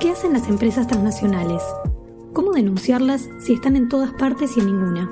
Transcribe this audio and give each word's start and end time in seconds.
¿Qué 0.00 0.10
hacen 0.10 0.34
las 0.34 0.46
empresas 0.48 0.86
transnacionales? 0.86 1.62
¿Cómo 2.34 2.52
denunciarlas 2.52 3.30
si 3.38 3.54
están 3.54 3.76
en 3.76 3.88
todas 3.88 4.12
partes 4.12 4.54
y 4.56 4.60
en 4.60 4.66
ninguna? 4.66 5.10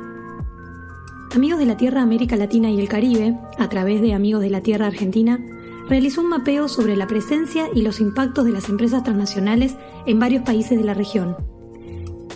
Amigos 1.35 1.59
de 1.59 1.65
la 1.65 1.79
Tierra 1.79 2.03
América 2.03 2.37
Latina 2.37 2.71
y 2.71 2.79
el 2.79 2.89
Caribe, 2.89 3.35
a 3.59 3.69
través 3.71 4.03
de 4.03 4.13
Amigos 4.13 4.43
de 4.43 4.51
la 4.51 4.61
Tierra 4.61 4.87
Argentina, 4.87 5.41
realizó 5.89 6.21
un 6.21 6.29
mapeo 6.29 6.69
sobre 6.69 6.97
la 6.97 7.07
presencia 7.07 7.69
y 7.75 7.81
los 7.81 7.99
impactos 7.99 8.45
de 8.45 8.53
las 8.53 8.69
empresas 8.69 9.03
transnacionales 9.03 9.75
en 10.05 10.19
varios 10.19 10.43
países 10.43 10.79
de 10.79 10.85
la 10.85 10.93
región. 10.93 11.35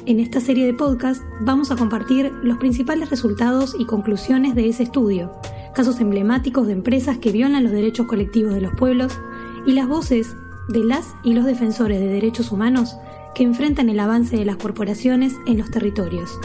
En 0.07 0.19
esta 0.19 0.41
serie 0.41 0.65
de 0.65 0.73
podcast 0.73 1.23
vamos 1.43 1.71
a 1.71 1.77
compartir 1.77 2.33
los 2.43 2.57
principales 2.57 3.11
resultados 3.11 3.77
y 3.79 3.85
conclusiones 3.85 4.55
de 4.55 4.71
ese 4.71 4.85
estudio, 4.85 5.33
casos 5.75 6.01
emblemáticos 6.01 6.67
de 6.67 6.73
empresas 6.73 7.19
que 7.19 7.31
violan 7.31 7.65
los 7.65 7.73
derechos 7.73 8.07
colectivos 8.07 8.55
de 8.55 8.63
los 8.63 8.73
pueblos 8.73 9.19
y 9.67 9.73
las 9.73 9.87
voces 9.87 10.35
de 10.69 10.85
las 10.85 11.15
y 11.23 11.35
los 11.35 11.45
defensores 11.45 11.99
de 11.99 12.07
derechos 12.09 12.53
humanos 12.53 12.97
que 13.35 13.43
enfrentan 13.43 13.89
el 13.89 14.01
avance 14.01 14.37
de 14.37 14.45
las 14.45 14.57
corporaciones 14.57 15.35
en 15.47 15.59
los 15.59 15.71
territorios. 15.71 16.39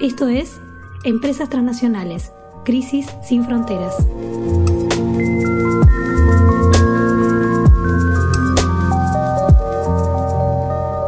Esto 0.00 0.28
es 0.28 0.58
Empresas 1.04 1.48
Transnacionales, 1.48 2.32
Crisis 2.64 3.06
sin 3.26 3.44
Fronteras. 3.44 3.94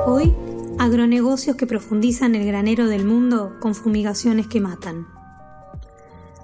Hoy, 0.07 0.35
agronegocios 0.79 1.57
que 1.57 1.67
profundizan 1.67 2.35
el 2.35 2.47
granero 2.47 2.87
del 2.87 3.05
mundo 3.05 3.57
con 3.61 3.75
fumigaciones 3.75 4.47
que 4.47 4.61
matan. 4.61 5.18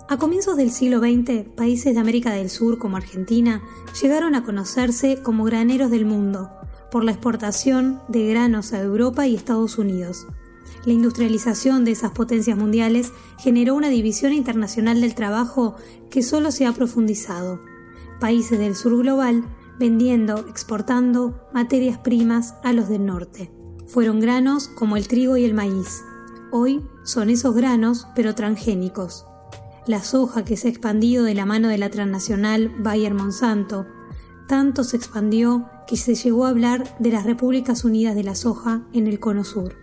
A 0.06 0.18
comienzos 0.18 0.58
del 0.58 0.70
siglo 0.70 0.98
XX, 0.98 1.48
países 1.56 1.94
de 1.94 2.00
América 2.00 2.30
del 2.30 2.50
Sur 2.50 2.78
como 2.78 2.98
Argentina 2.98 3.62
llegaron 4.02 4.34
a 4.34 4.45
conocerse 4.45 5.22
como 5.22 5.45
graneros 5.45 5.90
del 5.90 6.04
mundo 6.04 6.50
por 6.90 7.04
la 7.04 7.12
exportación 7.12 8.02
de 8.09 8.28
granos 8.28 8.74
a 8.74 8.82
Europa 8.82 9.26
y 9.26 9.34
Estados 9.34 9.79
Unidos. 9.79 10.26
La 10.84 10.92
industrialización 10.92 11.87
de 11.87 11.92
esas 11.92 12.10
potencias 12.10 12.59
mundiales 12.59 13.12
generó 13.38 13.74
una 13.74 13.88
división 13.88 14.34
internacional 14.34 15.01
del 15.01 15.14
trabajo 15.14 15.74
que 16.10 16.23
solo 16.23 16.51
se 16.51 16.66
ha 16.66 16.73
profundizado. 16.73 17.62
Países 18.20 18.59
del 18.59 18.76
sur 18.76 18.98
global 18.98 19.42
vendiendo, 19.79 20.36
exportando 20.51 21.48
materias 21.54 21.96
primas 21.96 22.57
a 22.62 22.74
los 22.74 22.90
del 22.90 23.07
norte. 23.07 23.51
Fueron 23.86 24.20
granos 24.20 24.68
como 24.68 24.98
el 24.98 25.09
trigo 25.09 25.38
y 25.38 25.45
el 25.45 25.54
maíz. 25.54 26.04
Hoy 26.52 26.82
son 27.04 27.30
esos 27.30 27.54
granos, 27.54 28.07
pero 28.14 28.34
transgénicos 28.34 29.24
la 29.87 30.02
soja 30.02 30.45
que 30.45 30.57
se 30.57 30.68
ha 30.68 30.71
expandido 30.71 31.24
de 31.24 31.35
la 31.35 31.46
mano 31.46 31.68
de 31.68 31.79
la 31.79 31.90
transnacional 31.90 32.74
Bayer 32.79 33.15
Monsanto. 33.15 33.87
Tanto 34.46 34.85
se 34.85 34.96
expandió 34.96 35.68
que 35.87 35.96
se 35.96 36.15
llegó 36.15 36.46
a 36.46 36.51
hablar 36.51 36.96
de 36.99 37.10
las 37.10 37.24
Repúblicas 37.24 37.85
Unidas 37.85 38.15
de 38.15 38.24
la 38.24 38.35
Soja 38.35 38.82
en 38.93 39.07
el 39.07 39.21
Cono 39.21 39.45
Sur. 39.45 39.76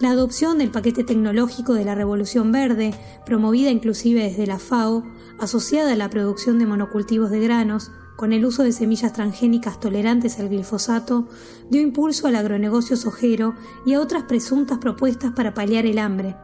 La 0.00 0.10
adopción 0.10 0.58
del 0.58 0.70
paquete 0.70 1.02
tecnológico 1.02 1.74
de 1.74 1.84
la 1.84 1.96
Revolución 1.96 2.52
Verde, 2.52 2.94
promovida 3.26 3.70
inclusive 3.70 4.22
desde 4.22 4.46
la 4.46 4.60
FAO, 4.60 5.04
asociada 5.40 5.92
a 5.92 5.96
la 5.96 6.10
producción 6.10 6.58
de 6.58 6.66
monocultivos 6.66 7.30
de 7.30 7.40
granos, 7.40 7.90
con 8.14 8.32
el 8.32 8.44
uso 8.44 8.64
de 8.64 8.72
semillas 8.72 9.12
transgénicas 9.12 9.78
tolerantes 9.78 10.38
al 10.38 10.48
glifosato, 10.48 11.28
dio 11.70 11.80
impulso 11.80 12.26
al 12.26 12.36
agronegocio 12.36 12.96
sojero 12.96 13.54
y 13.86 13.94
a 13.94 14.00
otras 14.00 14.24
presuntas 14.24 14.78
propuestas 14.78 15.32
para 15.32 15.54
paliar 15.54 15.86
el 15.86 15.98
hambre, 15.98 16.36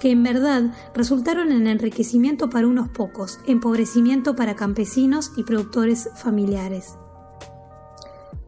que 0.00 0.10
en 0.10 0.22
verdad 0.22 0.74
resultaron 0.94 1.52
en 1.52 1.66
enriquecimiento 1.66 2.50
para 2.50 2.66
unos 2.66 2.88
pocos, 2.88 3.40
empobrecimiento 3.46 4.36
para 4.36 4.56
campesinos 4.56 5.32
y 5.36 5.44
productores 5.44 6.08
familiares. 6.16 6.96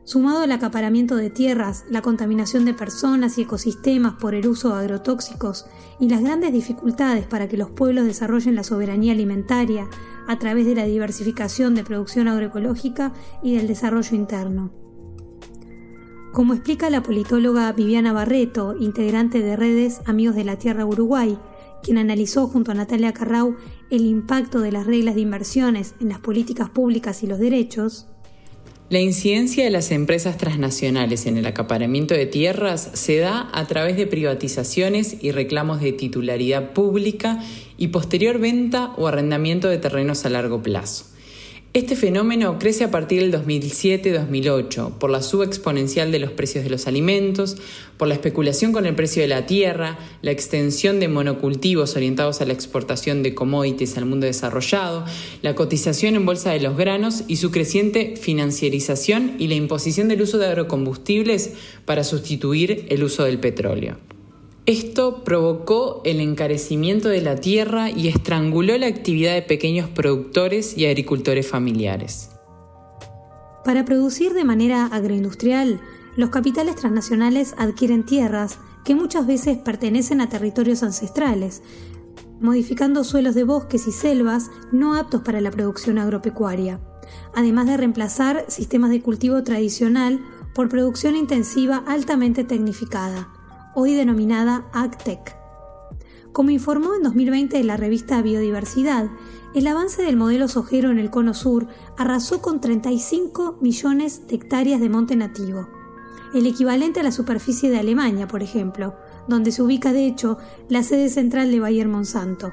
Sumado 0.04 0.40
al 0.40 0.50
acaparamiento 0.50 1.14
de 1.14 1.30
tierras, 1.30 1.84
la 1.88 2.02
contaminación 2.02 2.64
de 2.64 2.74
personas 2.74 3.38
y 3.38 3.42
ecosistemas 3.42 4.14
por 4.14 4.34
el 4.34 4.48
uso 4.48 4.74
de 4.74 4.80
agrotóxicos 4.80 5.66
y 6.00 6.08
las 6.08 6.22
grandes 6.22 6.52
dificultades 6.52 7.26
para 7.26 7.46
que 7.46 7.56
los 7.56 7.70
pueblos 7.70 8.06
desarrollen 8.06 8.56
la 8.56 8.64
soberanía 8.64 9.12
alimentaria 9.12 9.88
a 10.26 10.36
través 10.36 10.66
de 10.66 10.74
la 10.74 10.84
diversificación 10.84 11.76
de 11.76 11.84
producción 11.84 12.26
agroecológica 12.26 13.12
y 13.40 13.54
del 13.54 13.68
desarrollo 13.68 14.16
interno. 14.16 14.89
Como 16.32 16.54
explica 16.54 16.90
la 16.90 17.02
politóloga 17.02 17.72
Viviana 17.72 18.12
Barreto, 18.12 18.76
integrante 18.78 19.40
de 19.40 19.56
redes 19.56 20.00
Amigos 20.06 20.36
de 20.36 20.44
la 20.44 20.56
Tierra 20.56 20.86
Uruguay, 20.86 21.36
quien 21.82 21.98
analizó 21.98 22.46
junto 22.46 22.70
a 22.70 22.74
Natalia 22.74 23.12
Carrau 23.12 23.56
el 23.90 24.06
impacto 24.06 24.60
de 24.60 24.70
las 24.70 24.86
reglas 24.86 25.16
de 25.16 25.22
inversiones 25.22 25.94
en 26.00 26.08
las 26.08 26.20
políticas 26.20 26.70
públicas 26.70 27.24
y 27.24 27.26
los 27.26 27.40
derechos, 27.40 28.06
la 28.90 28.98
incidencia 28.98 29.62
de 29.62 29.70
las 29.70 29.92
empresas 29.92 30.36
transnacionales 30.36 31.26
en 31.26 31.36
el 31.36 31.46
acaparamiento 31.46 32.12
de 32.12 32.26
tierras 32.26 32.90
se 32.94 33.18
da 33.18 33.48
a 33.52 33.64
través 33.68 33.96
de 33.96 34.08
privatizaciones 34.08 35.16
y 35.22 35.30
reclamos 35.30 35.80
de 35.80 35.92
titularidad 35.92 36.72
pública 36.72 37.38
y 37.76 37.88
posterior 37.88 38.40
venta 38.40 38.92
o 38.96 39.06
arrendamiento 39.06 39.68
de 39.68 39.78
terrenos 39.78 40.26
a 40.26 40.30
largo 40.30 40.60
plazo. 40.60 41.09
Este 41.72 41.94
fenómeno 41.94 42.58
crece 42.58 42.82
a 42.82 42.90
partir 42.90 43.20
del 43.20 43.32
2007-2008 43.32 44.98
por 44.98 45.08
la 45.08 45.22
suba 45.22 45.44
exponencial 45.44 46.10
de 46.10 46.18
los 46.18 46.32
precios 46.32 46.64
de 46.64 46.70
los 46.70 46.88
alimentos, 46.88 47.58
por 47.96 48.08
la 48.08 48.14
especulación 48.14 48.72
con 48.72 48.86
el 48.86 48.96
precio 48.96 49.22
de 49.22 49.28
la 49.28 49.46
tierra, 49.46 49.96
la 50.20 50.32
extensión 50.32 50.98
de 50.98 51.06
monocultivos 51.06 51.94
orientados 51.94 52.40
a 52.40 52.44
la 52.44 52.54
exportación 52.54 53.22
de 53.22 53.36
commodities 53.36 53.96
al 53.96 54.06
mundo 54.06 54.26
desarrollado, 54.26 55.04
la 55.42 55.54
cotización 55.54 56.16
en 56.16 56.26
bolsa 56.26 56.50
de 56.50 56.58
los 56.58 56.76
granos 56.76 57.22
y 57.28 57.36
su 57.36 57.52
creciente 57.52 58.16
financiarización 58.16 59.36
y 59.38 59.46
la 59.46 59.54
imposición 59.54 60.08
del 60.08 60.22
uso 60.22 60.38
de 60.38 60.48
agrocombustibles 60.48 61.52
para 61.84 62.02
sustituir 62.02 62.86
el 62.88 63.04
uso 63.04 63.22
del 63.22 63.38
petróleo. 63.38 64.09
Esto 64.70 65.24
provocó 65.24 66.00
el 66.04 66.20
encarecimiento 66.20 67.08
de 67.08 67.20
la 67.20 67.34
tierra 67.34 67.90
y 67.90 68.06
estranguló 68.06 68.78
la 68.78 68.86
actividad 68.86 69.34
de 69.34 69.42
pequeños 69.42 69.90
productores 69.90 70.78
y 70.78 70.86
agricultores 70.86 71.48
familiares. 71.48 72.30
Para 73.64 73.84
producir 73.84 74.32
de 74.32 74.44
manera 74.44 74.86
agroindustrial, 74.86 75.80
los 76.16 76.30
capitales 76.30 76.76
transnacionales 76.76 77.56
adquieren 77.58 78.06
tierras 78.06 78.60
que 78.84 78.94
muchas 78.94 79.26
veces 79.26 79.58
pertenecen 79.58 80.20
a 80.20 80.28
territorios 80.28 80.84
ancestrales, 80.84 81.64
modificando 82.38 83.02
suelos 83.02 83.34
de 83.34 83.42
bosques 83.42 83.88
y 83.88 83.90
selvas 83.90 84.52
no 84.70 84.94
aptos 84.94 85.22
para 85.22 85.40
la 85.40 85.50
producción 85.50 85.98
agropecuaria, 85.98 86.78
además 87.34 87.66
de 87.66 87.76
reemplazar 87.76 88.44
sistemas 88.46 88.90
de 88.90 89.02
cultivo 89.02 89.42
tradicional 89.42 90.20
por 90.54 90.68
producción 90.68 91.16
intensiva 91.16 91.82
altamente 91.88 92.44
tecnificada 92.44 93.32
hoy 93.74 93.94
denominada 93.94 94.66
AgTech. 94.72 95.36
Como 96.32 96.50
informó 96.50 96.94
en 96.94 97.02
2020 97.02 97.62
la 97.64 97.76
revista 97.76 98.22
Biodiversidad, 98.22 99.10
el 99.54 99.66
avance 99.66 100.02
del 100.02 100.16
modelo 100.16 100.46
sojero 100.46 100.90
en 100.90 100.98
el 100.98 101.10
cono 101.10 101.34
sur 101.34 101.66
arrasó 101.96 102.40
con 102.40 102.60
35 102.60 103.58
millones 103.60 104.26
de 104.28 104.36
hectáreas 104.36 104.80
de 104.80 104.88
monte 104.88 105.16
nativo, 105.16 105.68
el 106.32 106.46
equivalente 106.46 107.00
a 107.00 107.02
la 107.02 107.10
superficie 107.10 107.70
de 107.70 107.78
Alemania, 107.78 108.28
por 108.28 108.42
ejemplo, 108.42 108.94
donde 109.26 109.50
se 109.50 109.62
ubica 109.62 109.92
de 109.92 110.06
hecho 110.06 110.38
la 110.68 110.84
sede 110.84 111.08
central 111.08 111.50
de 111.50 111.58
Bayer 111.58 111.88
Monsanto, 111.88 112.52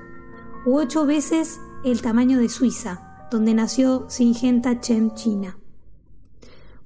u 0.65 0.77
ocho 0.77 1.05
veces 1.05 1.59
el 1.83 2.01
tamaño 2.01 2.39
de 2.39 2.49
Suiza, 2.49 3.27
donde 3.29 3.53
nació 3.53 4.09
Syngenta 4.09 4.79
Chem 4.79 5.13
China. 5.13 5.57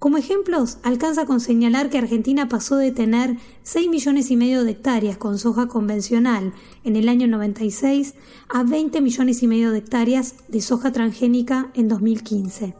Como 0.01 0.17
ejemplos, 0.17 0.79
alcanza 0.81 1.27
con 1.27 1.39
señalar 1.39 1.91
que 1.91 1.99
Argentina 1.99 2.49
pasó 2.49 2.75
de 2.77 2.91
tener 2.91 3.37
6 3.61 3.87
millones 3.87 4.31
y 4.31 4.35
medio 4.35 4.63
de 4.63 4.71
hectáreas 4.71 5.15
con 5.15 5.37
soja 5.37 5.67
convencional 5.67 6.53
en 6.83 6.95
el 6.95 7.07
año 7.07 7.27
96 7.27 8.15
a 8.49 8.63
20 8.63 8.99
millones 8.99 9.43
y 9.43 9.47
medio 9.47 9.69
de 9.69 9.77
hectáreas 9.77 10.33
de 10.47 10.59
soja 10.59 10.91
transgénica 10.91 11.69
en 11.75 11.87
2015. 11.87 12.75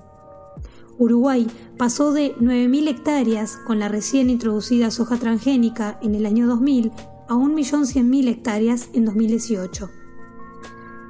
Uruguay 0.98 1.46
pasó 1.78 2.12
de 2.12 2.36
9.000 2.38 2.88
hectáreas 2.88 3.60
con 3.68 3.78
la 3.78 3.88
recién 3.88 4.32
introducida 4.32 4.90
soja 4.90 5.18
transgénica 5.18 6.00
en 6.02 6.16
el 6.16 6.26
año 6.26 6.48
2000 6.48 6.92
a 7.30 7.36
1.100.000 7.36 8.30
hectáreas 8.30 8.90
en 8.94 9.06
2018. 9.06 9.92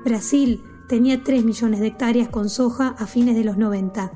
Brasil 0.04 0.62
tenía 0.90 1.24
3 1.24 1.46
millones 1.46 1.80
de 1.80 1.88
hectáreas 1.88 2.28
con 2.28 2.50
soja 2.50 2.98
a 3.00 3.08
fines 3.08 3.38
de 3.38 3.46
los 3.46 3.56
90 3.56 4.12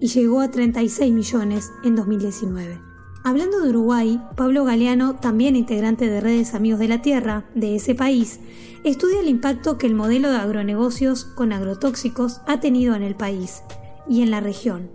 y 0.00 0.08
llegó 0.08 0.40
a 0.40 0.50
36 0.50 1.12
millones 1.12 1.72
en 1.84 1.94
2019. 1.94 2.80
Hablando 3.22 3.60
de 3.60 3.68
Uruguay, 3.68 4.20
Pablo 4.34 4.64
Galeano, 4.64 5.16
también 5.16 5.54
integrante 5.54 6.08
de 6.08 6.22
Redes 6.22 6.54
Amigos 6.54 6.80
de 6.80 6.88
la 6.88 7.02
Tierra 7.02 7.44
de 7.54 7.76
ese 7.76 7.94
país, 7.94 8.40
estudia 8.82 9.20
el 9.20 9.28
impacto 9.28 9.76
que 9.76 9.86
el 9.86 9.94
modelo 9.94 10.30
de 10.30 10.38
agronegocios 10.38 11.26
con 11.26 11.52
agrotóxicos 11.52 12.40
ha 12.46 12.60
tenido 12.60 12.94
en 12.94 13.02
el 13.02 13.14
país 13.14 13.62
y 14.08 14.22
en 14.22 14.30
la 14.30 14.40
región, 14.40 14.90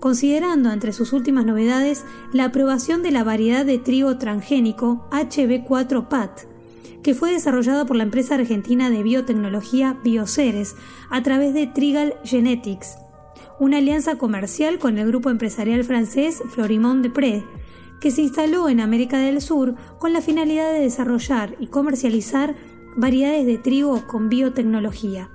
considerando 0.00 0.72
entre 0.72 0.94
sus 0.94 1.12
últimas 1.12 1.44
novedades 1.44 2.06
la 2.32 2.44
aprobación 2.44 3.02
de 3.02 3.10
la 3.10 3.22
variedad 3.22 3.66
de 3.66 3.78
trigo 3.78 4.16
transgénico 4.16 5.06
HB4PAT, 5.10 6.46
que 7.02 7.14
fue 7.14 7.32
desarrollada 7.32 7.84
por 7.84 7.96
la 7.96 8.04
empresa 8.04 8.36
argentina 8.36 8.88
de 8.88 9.02
biotecnología 9.02 9.98
Bioceres 10.02 10.74
a 11.10 11.22
través 11.22 11.52
de 11.52 11.66
Trigal 11.66 12.14
Genetics, 12.24 12.96
una 13.60 13.78
alianza 13.78 14.18
comercial 14.18 14.78
con 14.78 14.98
el 14.98 15.08
grupo 15.08 15.30
empresarial 15.30 15.84
francés 15.84 16.42
Florimond 16.50 17.02
Desprez, 17.02 17.42
que 18.00 18.10
se 18.10 18.22
instaló 18.22 18.68
en 18.68 18.80
América 18.80 19.18
del 19.18 19.40
Sur 19.40 19.74
con 19.98 20.12
la 20.12 20.20
finalidad 20.20 20.72
de 20.72 20.80
desarrollar 20.80 21.56
y 21.58 21.66
comercializar 21.66 22.54
variedades 22.96 23.46
de 23.46 23.58
trigo 23.58 24.06
con 24.06 24.28
biotecnología 24.28 25.30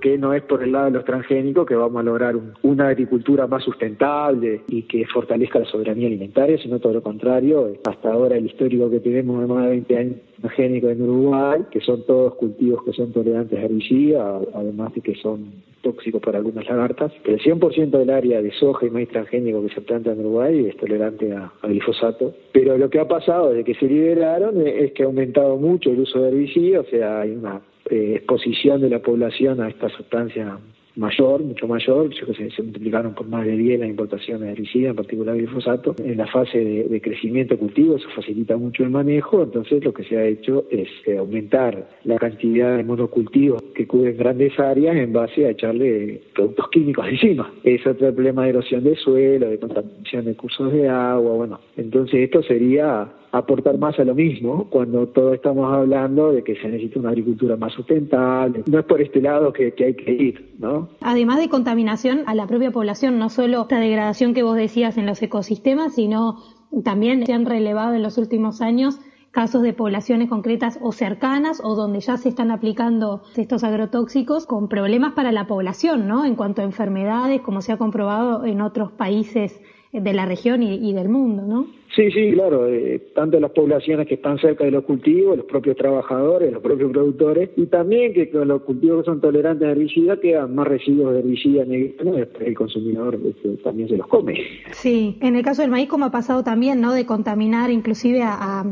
que 0.00 0.18
no 0.18 0.34
es 0.34 0.42
por 0.42 0.62
el 0.62 0.72
lado 0.72 0.86
de 0.86 0.90
los 0.92 1.04
transgénicos 1.04 1.66
que 1.66 1.74
vamos 1.74 2.00
a 2.00 2.02
lograr 2.02 2.36
una 2.62 2.88
agricultura 2.88 3.46
más 3.46 3.64
sustentable 3.64 4.62
y 4.68 4.82
que 4.82 5.06
fortalezca 5.06 5.58
la 5.58 5.64
soberanía 5.64 6.06
alimentaria, 6.06 6.58
sino 6.58 6.78
todo 6.78 6.92
lo 6.92 7.02
contrario. 7.02 7.72
Hasta 7.84 8.12
ahora 8.12 8.36
el 8.36 8.46
histórico 8.46 8.90
que 8.90 9.00
tenemos 9.00 9.40
de 9.40 9.46
más 9.46 9.64
de 9.64 9.70
20 9.70 9.96
años 9.96 10.16
transgénicos 10.40 10.90
en 10.92 11.02
Uruguay, 11.02 11.62
que 11.70 11.80
son 11.80 12.04
todos 12.06 12.34
cultivos 12.34 12.84
que 12.84 12.92
son 12.92 13.12
tolerantes 13.12 13.58
a 13.58 13.62
herbicida, 13.62 14.40
además 14.54 14.94
de 14.94 15.00
que 15.00 15.14
son 15.16 15.52
tóxicos 15.86 16.20
para 16.20 16.38
algunas 16.38 16.66
lagartas. 16.66 17.12
El 17.24 17.38
100% 17.38 17.90
del 17.90 18.10
área 18.10 18.42
de 18.42 18.50
soja 18.52 18.86
y 18.86 18.90
maíz 18.90 19.08
transgénico 19.08 19.62
que 19.62 19.72
se 19.72 19.80
planta 19.80 20.10
en 20.10 20.18
Uruguay 20.20 20.66
es 20.66 20.76
tolerante 20.76 21.32
a, 21.32 21.52
glifosato. 21.62 22.34
Pero 22.52 22.76
lo 22.76 22.90
que 22.90 22.98
ha 22.98 23.06
pasado 23.06 23.50
desde 23.50 23.64
que 23.64 23.74
se 23.74 23.86
liberaron 23.86 24.66
es 24.66 24.92
que 24.92 25.04
ha 25.04 25.06
aumentado 25.06 25.56
mucho 25.56 25.90
el 25.90 26.00
uso 26.00 26.20
de 26.20 26.28
herbicida, 26.30 26.80
o 26.80 26.84
sea, 26.84 27.20
hay 27.20 27.30
una 27.30 27.60
eh, 27.88 28.14
exposición 28.16 28.80
de 28.80 28.90
la 28.90 28.98
población 28.98 29.60
a 29.60 29.68
esta 29.68 29.88
sustancia 29.90 30.58
mayor, 30.96 31.42
mucho 31.42 31.68
mayor, 31.68 32.10
yo 32.10 32.26
se, 32.34 32.62
multiplicaron 32.62 33.14
por 33.14 33.26
más 33.28 33.44
de 33.44 33.56
10 33.56 33.80
las 33.80 33.88
importaciones 33.88 34.42
de 34.42 34.52
herbicida, 34.52 34.90
en 34.90 34.96
particular 34.96 35.36
glifosato. 35.36 35.94
En 35.98 36.16
la 36.16 36.26
fase 36.26 36.58
de, 36.58 37.00
crecimiento 37.00 37.58
cultivo 37.58 37.96
eso 37.96 38.08
facilita 38.14 38.56
mucho 38.56 38.82
el 38.82 38.90
manejo, 38.90 39.42
entonces 39.42 39.84
lo 39.84 39.92
que 39.92 40.04
se 40.04 40.16
ha 40.16 40.24
hecho 40.24 40.64
es 40.70 40.88
eh, 41.06 41.18
aumentar 41.18 41.88
la 42.04 42.16
cantidad 42.18 42.76
de 42.76 42.82
monocultivos 42.82 43.62
que 43.74 43.86
cubren 43.86 44.16
grandes 44.16 44.58
áreas 44.58 44.96
en 44.96 45.12
base 45.12 45.46
a 45.46 45.50
echarle 45.50 46.22
productos 46.34 46.68
químicos 46.70 47.06
encima. 47.06 47.52
Es 47.62 47.86
otro 47.86 48.12
problema 48.12 48.44
de 48.44 48.50
erosión 48.50 48.82
de 48.82 48.96
suelo, 48.96 49.48
de 49.48 49.58
contaminación 49.58 50.24
de 50.24 50.34
cursos 50.34 50.72
de 50.72 50.88
agua, 50.88 51.34
bueno, 51.34 51.60
entonces 51.76 52.20
esto 52.20 52.42
sería 52.42 53.08
aportar 53.32 53.78
más 53.78 53.98
a 53.98 54.04
lo 54.04 54.14
mismo 54.14 54.68
cuando 54.70 55.06
todos 55.08 55.34
estamos 55.34 55.72
hablando 55.72 56.32
de 56.32 56.42
que 56.42 56.56
se 56.56 56.68
necesita 56.68 57.00
una 57.00 57.10
agricultura 57.10 57.56
más 57.56 57.72
sustentable. 57.72 58.62
No 58.70 58.78
es 58.78 58.84
por 58.84 59.00
este 59.00 59.20
lado 59.20 59.52
que, 59.52 59.74
hay 59.78 59.94
que 59.94 60.12
ir, 60.12 60.54
¿no? 60.58 60.85
Además 61.00 61.38
de 61.38 61.48
contaminación 61.48 62.22
a 62.26 62.34
la 62.34 62.46
propia 62.46 62.70
población, 62.70 63.18
no 63.18 63.28
solo 63.28 63.62
esta 63.62 63.78
degradación 63.78 64.34
que 64.34 64.42
vos 64.42 64.56
decías 64.56 64.96
en 64.96 65.06
los 65.06 65.22
ecosistemas, 65.22 65.94
sino 65.94 66.42
también 66.84 67.24
se 67.26 67.32
han 67.32 67.46
relevado 67.46 67.94
en 67.94 68.02
los 68.02 68.18
últimos 68.18 68.60
años 68.60 68.98
casos 69.30 69.60
de 69.60 69.74
poblaciones 69.74 70.30
concretas 70.30 70.78
o 70.80 70.92
cercanas 70.92 71.60
o 71.62 71.74
donde 71.74 72.00
ya 72.00 72.16
se 72.16 72.30
están 72.30 72.50
aplicando 72.50 73.22
estos 73.36 73.64
agrotóxicos 73.64 74.46
con 74.46 74.66
problemas 74.66 75.12
para 75.12 75.30
la 75.30 75.46
población, 75.46 76.08
¿no? 76.08 76.24
En 76.24 76.36
cuanto 76.36 76.62
a 76.62 76.64
enfermedades, 76.64 77.42
como 77.42 77.60
se 77.60 77.72
ha 77.72 77.76
comprobado 77.76 78.46
en 78.46 78.62
otros 78.62 78.92
países 78.92 79.60
de 80.00 80.12
la 80.12 80.26
región 80.26 80.62
y, 80.62 80.92
del 80.92 81.08
mundo, 81.08 81.42
¿no? 81.42 81.66
Sí, 81.94 82.10
sí, 82.10 82.32
claro, 82.32 82.66
eh, 82.68 83.00
tanto 83.14 83.40
las 83.40 83.52
poblaciones 83.52 84.06
que 84.06 84.14
están 84.14 84.38
cerca 84.38 84.64
de 84.64 84.70
los 84.70 84.84
cultivos, 84.84 85.36
los 85.36 85.46
propios 85.46 85.76
trabajadores, 85.76 86.52
los 86.52 86.62
propios 86.62 86.92
productores, 86.92 87.50
y 87.56 87.66
también 87.66 88.12
que 88.12 88.28
con 88.28 88.48
los 88.48 88.62
cultivos 88.62 89.00
que 89.00 89.06
son 89.06 89.20
tolerantes 89.20 89.66
a 89.66 89.70
herbicida 89.70 90.20
quedan 90.20 90.54
más 90.54 90.68
residuos 90.68 91.14
de 91.14 91.20
herbicida 91.20 91.64
negro, 91.64 92.16
el 92.40 92.54
consumidor 92.54 93.18
este, 93.24 93.56
también 93.62 93.88
se 93.88 93.96
los 93.96 94.06
come. 94.08 94.34
Sí, 94.72 95.16
en 95.20 95.36
el 95.36 95.42
caso 95.42 95.62
del 95.62 95.70
maíz, 95.70 95.88
como 95.88 96.06
ha 96.06 96.10
pasado 96.10 96.42
también, 96.42 96.80
¿no? 96.80 96.92
De 96.92 97.06
contaminar 97.06 97.70
inclusive 97.70 98.20
a, 98.22 98.64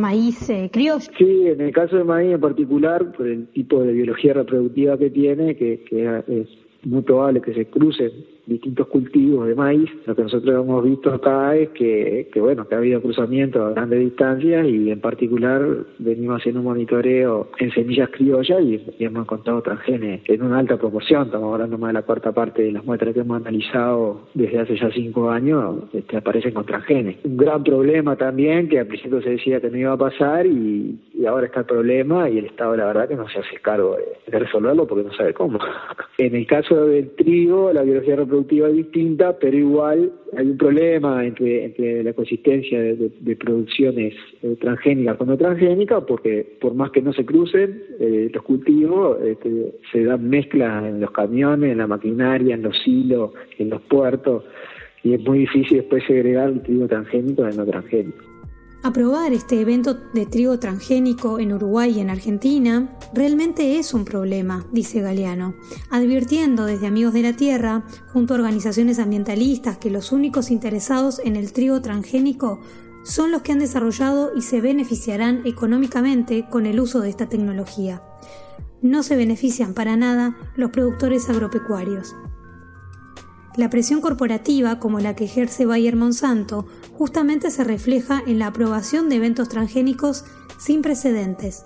maíz 0.00 0.50
eh, 0.50 0.68
criollo. 0.72 1.06
Sí, 1.16 1.46
en 1.46 1.60
el 1.60 1.72
caso 1.72 1.96
del 1.96 2.06
maíz 2.06 2.32
en 2.32 2.40
particular, 2.40 3.12
por 3.12 3.28
el 3.28 3.46
tipo 3.48 3.82
de 3.82 3.92
biología 3.92 4.32
reproductiva 4.32 4.98
que 4.98 5.10
tiene, 5.10 5.54
que, 5.56 5.84
que 5.88 6.22
es 6.26 6.48
muy 6.84 7.02
probable 7.02 7.40
que 7.40 7.54
se 7.54 7.66
crucen 7.66 8.10
distintos 8.46 8.86
cultivos 8.88 9.46
de 9.46 9.54
maíz. 9.54 9.90
Lo 10.06 10.14
que 10.14 10.22
nosotros 10.22 10.64
hemos 10.64 10.84
visto 10.84 11.12
acá 11.12 11.56
es 11.56 11.70
que, 11.70 12.28
que 12.32 12.40
bueno, 12.40 12.66
que 12.66 12.74
ha 12.74 12.78
habido 12.78 13.00
cruzamientos 13.00 13.62
a 13.62 13.70
grandes 13.70 14.00
distancias 14.00 14.66
y 14.66 14.90
en 14.90 15.00
particular 15.00 15.62
venimos 15.98 16.40
haciendo 16.40 16.60
un 16.60 16.66
monitoreo 16.66 17.48
en 17.58 17.70
semillas 17.72 18.10
criollas 18.10 18.60
y, 18.62 18.82
hemos 18.98 19.24
encontrado 19.24 19.62
transgenes 19.62 20.22
en 20.26 20.42
una 20.42 20.58
alta 20.58 20.76
proporción. 20.76 21.26
Estamos 21.26 21.52
hablando 21.52 21.78
más 21.78 21.88
de 21.88 21.94
la 21.94 22.02
cuarta 22.02 22.32
parte 22.32 22.62
de 22.62 22.72
las 22.72 22.84
muestras 22.84 23.14
que 23.14 23.20
hemos 23.20 23.40
analizado 23.40 24.28
desde 24.34 24.60
hace 24.60 24.76
ya 24.76 24.90
cinco 24.92 25.30
años, 25.30 25.84
este, 25.92 26.16
aparecen 26.16 26.52
con 26.52 26.64
transgenes. 26.64 27.16
Un 27.24 27.36
gran 27.36 27.62
problema 27.62 28.16
también 28.16 28.68
que 28.68 28.78
al 28.78 28.86
principio 28.86 29.20
se 29.22 29.30
decía 29.30 29.60
que 29.60 29.70
no 29.70 29.76
iba 29.76 29.92
a 29.92 29.96
pasar 29.96 30.46
y, 30.46 30.98
ahora 31.26 31.46
está 31.46 31.60
el 31.60 31.66
problema 31.66 32.28
y 32.28 32.38
el 32.38 32.46
Estado 32.46 32.76
la 32.76 32.86
verdad 32.86 33.08
que 33.08 33.14
no 33.14 33.28
se 33.28 33.38
hace 33.38 33.56
cargo 33.62 33.96
de, 33.96 34.38
resolverlo 34.38 34.86
porque 34.86 35.04
no 35.04 35.14
sabe 35.14 35.32
cómo. 35.34 35.58
en 36.18 36.34
el 36.34 36.46
caso 36.46 36.86
del 36.86 37.10
trigo, 37.10 37.72
la 37.72 37.82
biología 37.82 38.16
productiva 38.32 38.68
distinta, 38.68 39.38
pero 39.38 39.58
igual 39.58 40.10
hay 40.34 40.46
un 40.46 40.56
problema 40.56 41.22
entre, 41.22 41.66
entre 41.66 42.02
la 42.02 42.14
consistencia 42.14 42.80
de, 42.80 43.36
producciones 43.36 44.14
eh, 44.42 44.56
transgénicas 44.58 45.18
con 45.18 45.28
no 45.28 45.36
transgénicas, 45.36 46.02
porque 46.04 46.56
por 46.58 46.72
más 46.72 46.90
que 46.92 47.02
no 47.02 47.12
se 47.12 47.26
crucen 47.26 47.82
eh, 48.00 48.30
los 48.32 48.42
cultivos, 48.42 49.18
este, 49.22 49.74
se 49.92 50.04
dan 50.04 50.26
mezclas 50.30 50.86
en 50.86 51.00
los 51.00 51.10
camiones, 51.10 51.72
en 51.72 51.78
la 51.78 51.86
maquinaria, 51.86 52.54
en 52.54 52.62
los 52.62 52.78
silos, 52.82 53.32
en 53.58 53.68
los 53.68 53.82
puertos, 53.82 54.44
y 55.04 55.12
es 55.12 55.20
muy 55.20 55.40
difícil 55.40 55.78
después 55.78 56.02
segregar 56.06 56.48
el 56.48 56.62
trigo 56.62 56.88
transgénico 56.88 57.42
de 57.42 57.54
no 57.54 57.66
transgénico. 57.66 58.31
Aprobar 58.84 59.32
este 59.32 59.60
evento 59.60 59.94
de 59.94 60.26
trigo 60.26 60.58
transgénico 60.58 61.38
en 61.38 61.52
Uruguay 61.52 61.92
y 61.96 62.00
en 62.00 62.10
Argentina 62.10 62.98
realmente 63.14 63.78
es 63.78 63.94
un 63.94 64.04
problema, 64.04 64.66
dice 64.72 65.00
Galeano, 65.00 65.54
advirtiendo 65.88 66.64
desde 66.64 66.88
Amigos 66.88 67.12
de 67.12 67.22
la 67.22 67.32
Tierra, 67.34 67.84
junto 68.12 68.34
a 68.34 68.38
organizaciones 68.38 68.98
ambientalistas, 68.98 69.78
que 69.78 69.88
los 69.88 70.10
únicos 70.10 70.50
interesados 70.50 71.20
en 71.24 71.36
el 71.36 71.52
trigo 71.52 71.80
transgénico 71.80 72.58
son 73.04 73.30
los 73.30 73.42
que 73.42 73.52
han 73.52 73.60
desarrollado 73.60 74.32
y 74.34 74.42
se 74.42 74.60
beneficiarán 74.60 75.42
económicamente 75.44 76.48
con 76.50 76.66
el 76.66 76.80
uso 76.80 77.00
de 77.00 77.10
esta 77.10 77.28
tecnología. 77.28 78.02
No 78.80 79.04
se 79.04 79.14
benefician 79.14 79.74
para 79.74 79.96
nada 79.96 80.36
los 80.56 80.70
productores 80.70 81.30
agropecuarios. 81.30 82.16
La 83.56 83.70
presión 83.70 84.00
corporativa, 84.00 84.80
como 84.80 84.98
la 84.98 85.14
que 85.14 85.24
ejerce 85.24 85.66
Bayer 85.66 85.94
Monsanto, 85.94 86.66
justamente 86.96 87.50
se 87.50 87.64
refleja 87.64 88.22
en 88.26 88.38
la 88.38 88.48
aprobación 88.48 89.08
de 89.08 89.16
eventos 89.16 89.48
transgénicos 89.48 90.24
sin 90.58 90.82
precedentes. 90.82 91.64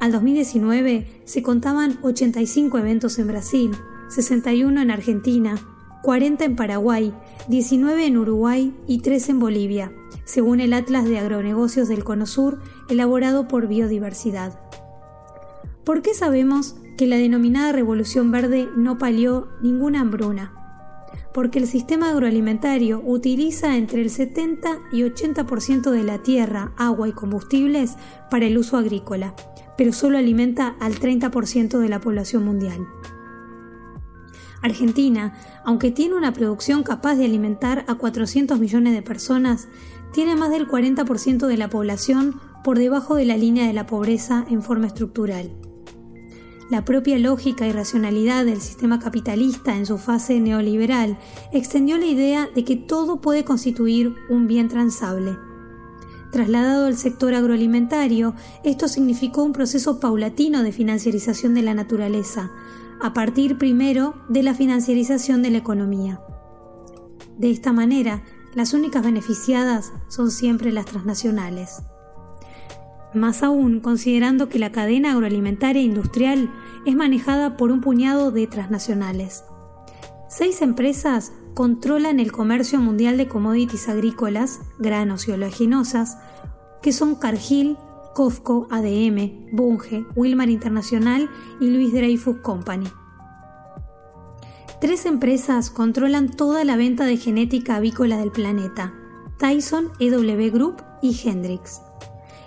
Al 0.00 0.12
2019 0.12 1.22
se 1.24 1.42
contaban 1.42 1.98
85 2.02 2.78
eventos 2.78 3.18
en 3.18 3.28
Brasil, 3.28 3.70
61 4.08 4.82
en 4.82 4.90
Argentina, 4.90 5.56
40 6.02 6.44
en 6.44 6.56
Paraguay, 6.56 7.14
19 7.48 8.06
en 8.06 8.18
Uruguay 8.18 8.76
y 8.86 8.98
3 8.98 9.30
en 9.30 9.40
Bolivia, 9.40 9.92
según 10.24 10.60
el 10.60 10.72
Atlas 10.72 11.06
de 11.06 11.18
Agronegocios 11.18 11.88
del 11.88 12.04
Cono 12.04 12.26
Sur 12.26 12.60
elaborado 12.88 13.48
por 13.48 13.68
Biodiversidad. 13.68 14.60
¿Por 15.84 16.02
qué 16.02 16.14
sabemos 16.14 16.76
que 16.98 17.06
la 17.06 17.16
denominada 17.16 17.72
Revolución 17.72 18.30
Verde 18.30 18.68
no 18.76 18.98
palió 18.98 19.48
ninguna 19.62 20.00
hambruna? 20.00 20.65
Porque 21.36 21.58
el 21.58 21.66
sistema 21.66 22.08
agroalimentario 22.08 23.02
utiliza 23.04 23.76
entre 23.76 24.00
el 24.00 24.08
70 24.08 24.70
y 24.90 25.02
80% 25.02 25.90
de 25.90 26.02
la 26.02 26.22
tierra, 26.22 26.72
agua 26.78 27.10
y 27.10 27.12
combustibles 27.12 27.96
para 28.30 28.46
el 28.46 28.56
uso 28.56 28.78
agrícola, 28.78 29.34
pero 29.76 29.92
solo 29.92 30.16
alimenta 30.16 30.76
al 30.80 30.94
30% 30.94 31.78
de 31.78 31.88
la 31.90 32.00
población 32.00 32.42
mundial. 32.42 32.88
Argentina, 34.62 35.34
aunque 35.62 35.90
tiene 35.90 36.14
una 36.14 36.32
producción 36.32 36.82
capaz 36.82 37.16
de 37.16 37.26
alimentar 37.26 37.84
a 37.86 37.96
400 37.96 38.58
millones 38.58 38.94
de 38.94 39.02
personas, 39.02 39.68
tiene 40.14 40.36
más 40.36 40.48
del 40.48 40.66
40% 40.66 41.48
de 41.48 41.56
la 41.58 41.68
población 41.68 42.40
por 42.64 42.78
debajo 42.78 43.14
de 43.14 43.26
la 43.26 43.36
línea 43.36 43.66
de 43.66 43.74
la 43.74 43.86
pobreza 43.86 44.46
en 44.48 44.62
forma 44.62 44.86
estructural. 44.86 45.65
La 46.68 46.84
propia 46.84 47.16
lógica 47.18 47.64
y 47.64 47.70
racionalidad 47.70 48.44
del 48.44 48.60
sistema 48.60 48.98
capitalista 48.98 49.76
en 49.76 49.86
su 49.86 49.98
fase 49.98 50.40
neoliberal 50.40 51.16
extendió 51.52 51.96
la 51.96 52.06
idea 52.06 52.48
de 52.52 52.64
que 52.64 52.74
todo 52.74 53.20
puede 53.20 53.44
constituir 53.44 54.16
un 54.28 54.48
bien 54.48 54.66
transable. 54.66 55.36
Trasladado 56.32 56.86
al 56.86 56.96
sector 56.96 57.34
agroalimentario, 57.34 58.34
esto 58.64 58.88
significó 58.88 59.44
un 59.44 59.52
proceso 59.52 60.00
paulatino 60.00 60.64
de 60.64 60.72
financiarización 60.72 61.54
de 61.54 61.62
la 61.62 61.72
naturaleza, 61.72 62.50
a 63.00 63.12
partir 63.12 63.58
primero 63.58 64.14
de 64.28 64.42
la 64.42 64.52
financiarización 64.52 65.42
de 65.42 65.50
la 65.50 65.58
economía. 65.58 66.20
De 67.38 67.52
esta 67.52 67.72
manera, 67.72 68.24
las 68.56 68.74
únicas 68.74 69.04
beneficiadas 69.04 69.92
son 70.08 70.32
siempre 70.32 70.72
las 70.72 70.86
transnacionales 70.86 71.82
más 73.16 73.42
aún 73.42 73.80
considerando 73.80 74.48
que 74.48 74.58
la 74.58 74.72
cadena 74.72 75.12
agroalimentaria 75.12 75.82
industrial 75.82 76.50
es 76.84 76.94
manejada 76.94 77.56
por 77.56 77.70
un 77.72 77.80
puñado 77.80 78.30
de 78.30 78.46
transnacionales. 78.46 79.44
Seis 80.28 80.62
empresas 80.62 81.32
controlan 81.54 82.20
el 82.20 82.32
comercio 82.32 82.78
mundial 82.78 83.16
de 83.16 83.28
commodities 83.28 83.88
agrícolas, 83.88 84.60
granos 84.78 85.26
y 85.26 85.32
oleaginosas, 85.32 86.18
que 86.82 86.92
son 86.92 87.14
Cargill, 87.14 87.76
Cofco, 88.14 88.66
ADM, 88.70 89.48
Bunge, 89.52 90.04
Wilmar 90.14 90.50
Internacional 90.50 91.30
y 91.60 91.70
Luis 91.70 91.92
Dreyfus 91.92 92.38
Company. 92.38 92.86
Tres 94.80 95.06
empresas 95.06 95.70
controlan 95.70 96.30
toda 96.30 96.64
la 96.64 96.76
venta 96.76 97.06
de 97.06 97.16
genética 97.16 97.76
avícola 97.76 98.18
del 98.18 98.30
planeta, 98.30 98.92
Tyson, 99.38 99.90
EW 99.98 100.50
Group 100.50 100.82
y 101.00 101.18
Hendrix. 101.24 101.85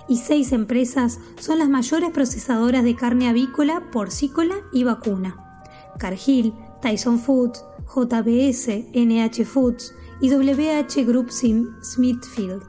Y 0.10 0.18
seis 0.18 0.51
empresas 0.51 1.20
son 1.39 1.60
las 1.60 1.70
mayores 1.70 2.10
procesadoras 2.10 2.84
de 2.84 2.96
carne 2.96 3.30
avícola, 3.30 3.92
porcícola 3.92 4.56
y 4.74 4.84
vacuna. 4.84 5.63
Cargill, 6.00 6.54
Tyson 6.82 7.20
Foods, 7.20 7.63
JBS, 7.96 8.86
NH 8.94 9.46
Foods 9.46 9.94
y 10.20 10.30
WH 10.32 11.06
Group 11.06 11.32
Smithfield. 11.32 12.63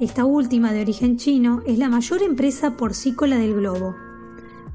Esta 0.00 0.24
última, 0.24 0.72
de 0.72 0.82
origen 0.82 1.16
chino, 1.16 1.62
es 1.66 1.78
la 1.78 1.88
mayor 1.88 2.22
empresa 2.22 2.76
porcícola 2.76 3.36
del 3.36 3.54
globo. 3.54 3.96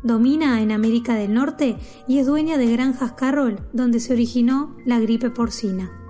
Domina 0.03 0.61
en 0.61 0.73
América 0.73 1.15
del 1.15 1.33
Norte 1.33 1.77
y 2.09 2.17
es 2.17 2.25
dueña 2.27 2.57
de 2.57 2.69
Granjas 2.69 3.13
Carroll, 3.13 3.61
donde 3.71 4.01
se 4.01 4.11
originó 4.11 4.75
la 4.85 4.99
gripe 4.99 5.29
porcina. 5.29 6.02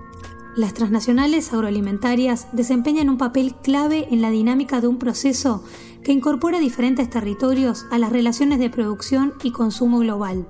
Las 0.56 0.72
transnacionales 0.72 1.52
agroalimentarias 1.52 2.46
desempeñan 2.52 3.08
un 3.08 3.18
papel 3.18 3.56
clave 3.56 4.06
en 4.12 4.22
la 4.22 4.30
dinámica 4.30 4.80
de 4.80 4.86
un 4.86 5.00
proceso 5.00 5.64
que 6.04 6.12
incorpora 6.12 6.60
diferentes 6.60 7.10
territorios 7.10 7.86
a 7.90 7.98
las 7.98 8.12
relaciones 8.12 8.60
de 8.60 8.70
producción 8.70 9.34
y 9.42 9.50
consumo 9.50 9.98
global. 9.98 10.46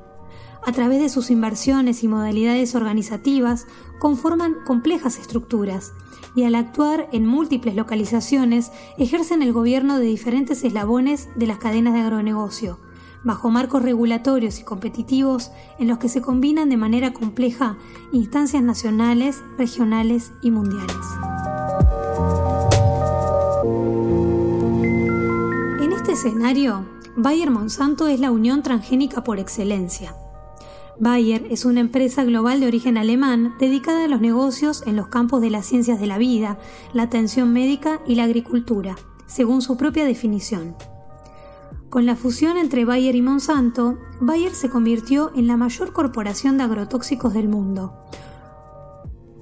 A 0.63 0.73
través 0.73 1.01
de 1.01 1.09
sus 1.09 1.31
inversiones 1.31 2.05
y 2.05 2.09
modalidades 2.09 2.75
organizativas, 2.75 3.67
conforman 3.99 4.57
complejas 4.67 5.19
estructuras 5.19 5.93
y 6.37 6.45
al 6.45 6.55
actuar 6.55 7.09
en 7.13 7.27
múltiples 7.27 7.75
localizaciones 7.75 8.73
ejercen 8.99 9.43
el 9.43 9.55
gobierno 9.55 9.99
de 9.99 10.05
diferentes 10.05 10.65
eslabones 10.65 11.31
de 11.35 11.47
las 11.47 11.59
cadenas 11.59 11.95
de 11.95 12.01
agronegocio, 12.01 12.79
bajo 13.25 13.51
marcos 13.51 13.83
regulatorios 13.83 14.61
y 14.61 14.63
competitivos 14.63 15.51
en 15.79 15.89
los 15.89 15.99
que 15.99 16.09
se 16.09 16.23
combinan 16.23 16.69
de 16.69 16.77
manera 16.77 17.13
compleja 17.13 17.77
instancias 18.13 18.63
nacionales, 18.63 19.43
regionales 19.59 20.33
y 20.43 20.51
mundiales. 20.51 20.95
En 25.81 25.93
este 25.93 26.13
escenario, 26.13 26.85
Bayer 27.17 27.51
Monsanto 27.51 28.07
es 28.09 28.21
la 28.21 28.31
unión 28.31 28.63
transgénica 28.63 29.25
por 29.25 29.39
excelencia. 29.39 30.15
Bayer 30.99 31.47
es 31.51 31.65
una 31.65 31.81
empresa 31.81 32.23
global 32.25 32.61
de 32.61 32.69
origen 32.69 32.97
alemán 32.97 33.55
dedicada 33.59 34.05
a 34.05 34.09
los 34.09 34.21
negocios 34.21 34.85
en 34.87 34.95
los 34.95 35.09
campos 35.09 35.41
de 35.41 35.51
las 35.51 35.67
ciencias 35.67 35.99
de 35.99 36.07
la 36.07 36.19
vida, 36.19 36.59
la 36.93 37.05
atención 37.05 37.53
médica 37.53 38.01
y 38.07 38.15
la 38.15 38.25
agricultura, 38.25 38.95
según 39.27 39.61
su 39.61 39.77
propia 39.77 40.05
definición. 40.05 40.77
Con 41.95 42.07
la 42.07 42.17
fusión 42.17 42.57
entre 42.57 42.85
Bayer 42.85 43.15
y 43.15 43.23
Monsanto, 43.23 44.01
Bayer 44.21 44.53
se 44.53 44.69
convirtió 44.69 45.31
en 45.37 45.47
la 45.47 45.57
mayor 45.57 45.93
corporación 45.93 46.59
de 46.59 46.65
agrotóxicos 46.65 47.33
del 47.35 47.49
mundo, 47.49 47.95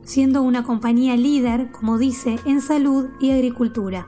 siendo 0.04 0.42
una 0.42 0.62
compañía 0.62 1.16
líder, 1.16 1.70
como 1.72 1.96
dice, 1.96 2.38
en 2.44 2.60
salud 2.60 3.08
y 3.20 3.30
agricultura. 3.30 4.06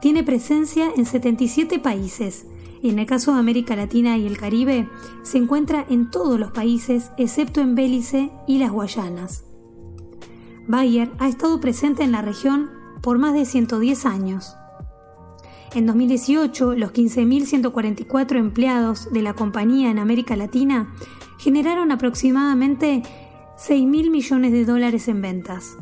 Tiene 0.00 0.24
presencia 0.24 0.90
en 0.96 1.06
77 1.06 1.78
países, 1.78 2.44
y 2.82 2.90
en 2.90 2.98
el 2.98 3.06
caso 3.06 3.32
de 3.32 3.38
América 3.38 3.76
Latina 3.76 4.18
y 4.18 4.26
el 4.26 4.36
Caribe, 4.36 4.88
se 5.22 5.38
encuentra 5.38 5.86
en 5.88 6.10
todos 6.10 6.40
los 6.40 6.50
países 6.50 7.12
excepto 7.18 7.60
en 7.60 7.76
Belice 7.76 8.32
y 8.48 8.58
las 8.58 8.72
Guayanas. 8.72 9.44
Bayer 10.66 11.12
ha 11.20 11.28
estado 11.28 11.60
presente 11.60 12.02
en 12.02 12.10
la 12.10 12.20
región 12.20 12.72
por 13.00 13.18
más 13.18 13.32
de 13.32 13.44
110 13.44 14.06
años. 14.06 14.56
En 15.74 15.86
2018, 15.86 16.76
los 16.76 16.92
15.144 16.92 18.36
empleados 18.38 19.12
de 19.12 19.22
la 19.22 19.34
compañía 19.34 19.90
en 19.90 19.98
América 19.98 20.36
Latina 20.36 20.94
generaron 21.36 21.90
aproximadamente 21.90 23.02
6.000 23.58 24.10
millones 24.10 24.52
de 24.52 24.64
dólares 24.64 25.08
en 25.08 25.20
ventas. 25.20 25.76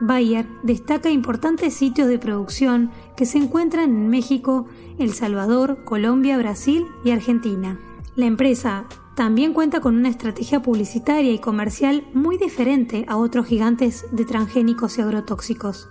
Bayer 0.00 0.46
destaca 0.62 1.10
importantes 1.10 1.74
sitios 1.74 2.06
de 2.06 2.20
producción 2.20 2.92
que 3.16 3.26
se 3.26 3.38
encuentran 3.38 3.90
en 3.90 4.08
México, 4.10 4.66
El 4.96 5.12
Salvador, 5.12 5.82
Colombia, 5.84 6.38
Brasil 6.38 6.86
y 7.04 7.10
Argentina. 7.10 7.80
La 8.14 8.26
empresa 8.26 8.86
también 9.16 9.54
cuenta 9.54 9.80
con 9.80 9.96
una 9.96 10.08
estrategia 10.08 10.62
publicitaria 10.62 11.32
y 11.32 11.40
comercial 11.40 12.06
muy 12.14 12.38
diferente 12.38 13.04
a 13.08 13.16
otros 13.16 13.46
gigantes 13.46 14.06
de 14.12 14.24
transgénicos 14.24 14.98
y 14.98 15.00
agrotóxicos. 15.00 15.88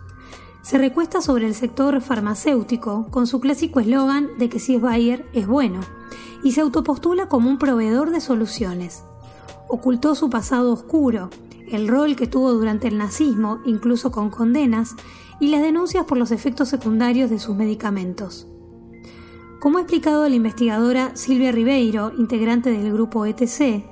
Se 0.67 0.77
recuesta 0.77 1.21
sobre 1.21 1.45
el 1.45 1.53
sector 1.53 2.01
farmacéutico 2.01 3.07
con 3.09 3.25
su 3.25 3.39
clásico 3.39 3.79
eslogan 3.79 4.37
de 4.37 4.49
que 4.49 4.59
si 4.59 4.75
es 4.75 4.81
Bayer 4.81 5.23
es 5.31 5.47
bueno, 5.47 5.79
y 6.43 6.51
se 6.51 6.59
autopostula 6.59 7.29
como 7.29 7.49
un 7.49 7.57
proveedor 7.57 8.09
de 8.09 8.19
soluciones. 8.19 9.01
Ocultó 9.69 10.13
su 10.13 10.29
pasado 10.29 10.73
oscuro, 10.73 11.29
el 11.71 11.87
rol 11.87 12.17
que 12.17 12.27
tuvo 12.27 12.51
durante 12.51 12.89
el 12.89 12.97
nazismo, 12.97 13.61
incluso 13.65 14.11
con 14.11 14.29
condenas, 14.29 14.97
y 15.39 15.51
las 15.51 15.61
denuncias 15.61 16.03
por 16.03 16.17
los 16.17 16.33
efectos 16.33 16.67
secundarios 16.67 17.29
de 17.29 17.39
sus 17.39 17.55
medicamentos. 17.55 18.45
Como 19.61 19.77
ha 19.77 19.81
explicado 19.83 20.27
la 20.27 20.35
investigadora 20.35 21.15
Silvia 21.15 21.53
Ribeiro, 21.53 22.11
integrante 22.17 22.71
del 22.71 22.91
grupo 22.91 23.25
ETC, 23.25 23.85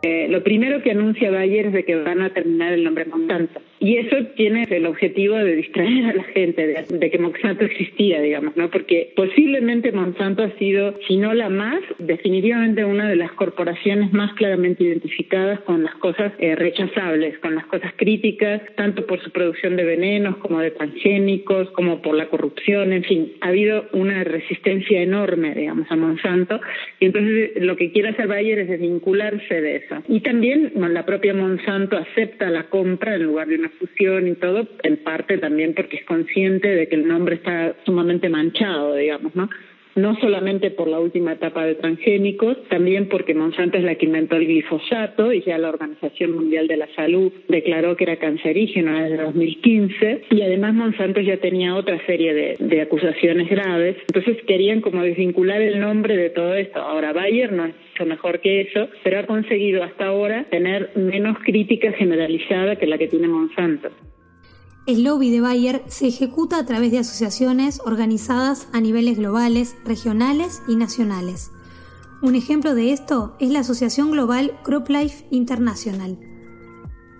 eh, 0.00 0.28
lo 0.30 0.42
primero 0.42 0.82
que 0.82 0.92
anuncia 0.92 1.30
Bayer 1.30 1.66
es 1.66 1.72
de 1.74 1.84
que 1.84 1.94
van 1.96 2.22
a 2.22 2.32
terminar 2.32 2.72
el 2.72 2.84
nombre 2.84 3.04
Monsanto. 3.04 3.60
Y 3.82 3.96
eso 3.96 4.14
tiene 4.36 4.66
el 4.68 4.84
objetivo 4.84 5.36
de 5.36 5.56
distraer 5.56 6.04
a 6.04 6.12
la 6.12 6.24
gente 6.24 6.66
de, 6.66 7.10
que 7.10 7.18
Monsanto 7.18 7.64
existía, 7.64 8.20
digamos, 8.20 8.54
¿no? 8.54 8.70
Porque 8.70 9.14
posiblemente 9.16 9.90
Monsanto 9.90 10.42
ha 10.42 10.50
sido, 10.58 10.98
si 11.08 11.16
no 11.16 11.32
la 11.32 11.48
más, 11.48 11.80
definitivamente 11.98 12.84
una 12.84 13.08
de 13.08 13.16
las 13.16 13.32
corporaciones 13.32 14.12
más 14.12 14.34
claramente 14.34 14.84
identificadas 14.84 15.60
con 15.60 15.82
las 15.82 15.94
cosas 15.94 16.30
eh, 16.38 16.56
rechazables, 16.56 17.38
con 17.38 17.54
las 17.54 17.64
cosas 17.66 17.94
críticas, 17.96 18.60
tanto 18.76 19.06
por 19.06 19.18
su 19.22 19.30
producción 19.30 19.76
de 19.76 19.84
venenos 19.84 20.36
como 20.36 20.60
de 20.60 20.72
transgénicos, 20.72 21.70
como 21.70 22.02
por 22.02 22.14
la 22.14 22.28
corrupción, 22.28 22.92
en 22.92 23.04
fin, 23.04 23.32
ha 23.40 23.48
habido 23.48 23.86
una 23.94 24.24
resistencia 24.24 25.00
enorme, 25.00 25.54
digamos, 25.54 25.90
a 25.90 25.96
Monsanto. 25.96 26.60
Y 26.98 27.06
entonces 27.06 27.52
lo 27.56 27.76
que 27.76 27.92
quiere 27.92 28.10
hacer 28.10 28.26
Bayer 28.26 28.58
es 28.58 28.68
desvincularse 28.68 29.58
de 29.58 29.76
eso. 29.76 30.02
Y 30.06 30.20
también 30.20 30.72
la 30.76 31.06
propia 31.06 31.32
Monsanto 31.32 31.96
acepta 31.96 32.50
la 32.50 32.64
compra 32.64 33.14
en 33.14 33.22
lugar 33.22 33.48
de 33.48 33.54
una 33.54 33.69
fusión 33.78 34.28
y 34.28 34.34
todo, 34.34 34.66
en 34.82 34.96
parte 34.98 35.38
también 35.38 35.74
porque 35.74 35.96
es 35.96 36.04
consciente 36.04 36.68
de 36.68 36.88
que 36.88 36.96
el 36.96 37.06
nombre 37.06 37.36
está 37.36 37.76
sumamente 37.84 38.28
manchado, 38.28 38.94
digamos, 38.94 39.34
¿no? 39.34 39.48
No 39.94 40.16
solamente 40.20 40.70
por 40.70 40.88
la 40.88 41.00
última 41.00 41.32
etapa 41.32 41.64
de 41.64 41.74
transgénicos, 41.74 42.56
también 42.68 43.08
porque 43.08 43.34
Monsanto 43.34 43.78
es 43.78 43.84
la 43.84 43.94
que 43.94 44.06
inventó 44.06 44.36
el 44.36 44.46
glifosato 44.46 45.32
y 45.32 45.42
ya 45.42 45.58
la 45.58 45.68
Organización 45.68 46.32
Mundial 46.32 46.66
de 46.66 46.76
la 46.76 46.88
Salud 46.94 47.32
declaró 47.48 47.96
que 47.96 48.04
era 48.04 48.16
cancerígeno 48.16 48.98
desde 48.98 49.22
2015 49.22 50.22
y 50.30 50.42
además 50.42 50.74
Monsanto 50.74 51.20
ya 51.20 51.36
tenía 51.38 51.74
otra 51.74 52.04
serie 52.06 52.34
de, 52.34 52.56
de 52.58 52.80
acusaciones 52.80 53.48
graves, 53.48 53.96
entonces 54.08 54.42
querían 54.46 54.80
como 54.80 55.02
desvincular 55.02 55.60
el 55.60 55.80
nombre 55.80 56.16
de 56.16 56.30
todo 56.30 56.54
esto. 56.54 56.80
Ahora 56.80 57.12
Bayer 57.12 57.52
no 57.52 57.66
es 57.66 57.74
mejor 58.04 58.40
que 58.40 58.62
eso, 58.62 58.88
pero 59.02 59.18
ha 59.18 59.26
conseguido 59.26 59.82
hasta 59.82 60.06
ahora 60.06 60.44
tener 60.50 60.90
menos 60.96 61.38
crítica 61.44 61.92
generalizada 61.92 62.76
que 62.76 62.86
la 62.86 62.98
que 62.98 63.08
tiene 63.08 63.28
Monsanto. 63.28 63.90
El 64.90 65.04
lobby 65.04 65.30
de 65.30 65.40
Bayer 65.40 65.84
se 65.86 66.08
ejecuta 66.08 66.58
a 66.58 66.66
través 66.66 66.90
de 66.90 66.98
asociaciones 66.98 67.80
organizadas 67.84 68.66
a 68.72 68.80
niveles 68.80 69.18
globales, 69.18 69.76
regionales 69.84 70.62
y 70.66 70.74
nacionales. 70.74 71.52
Un 72.22 72.34
ejemplo 72.34 72.74
de 72.74 72.92
esto 72.92 73.36
es 73.38 73.50
la 73.52 73.60
Asociación 73.60 74.10
Global 74.10 74.58
CropLife 74.64 75.28
International, 75.30 76.18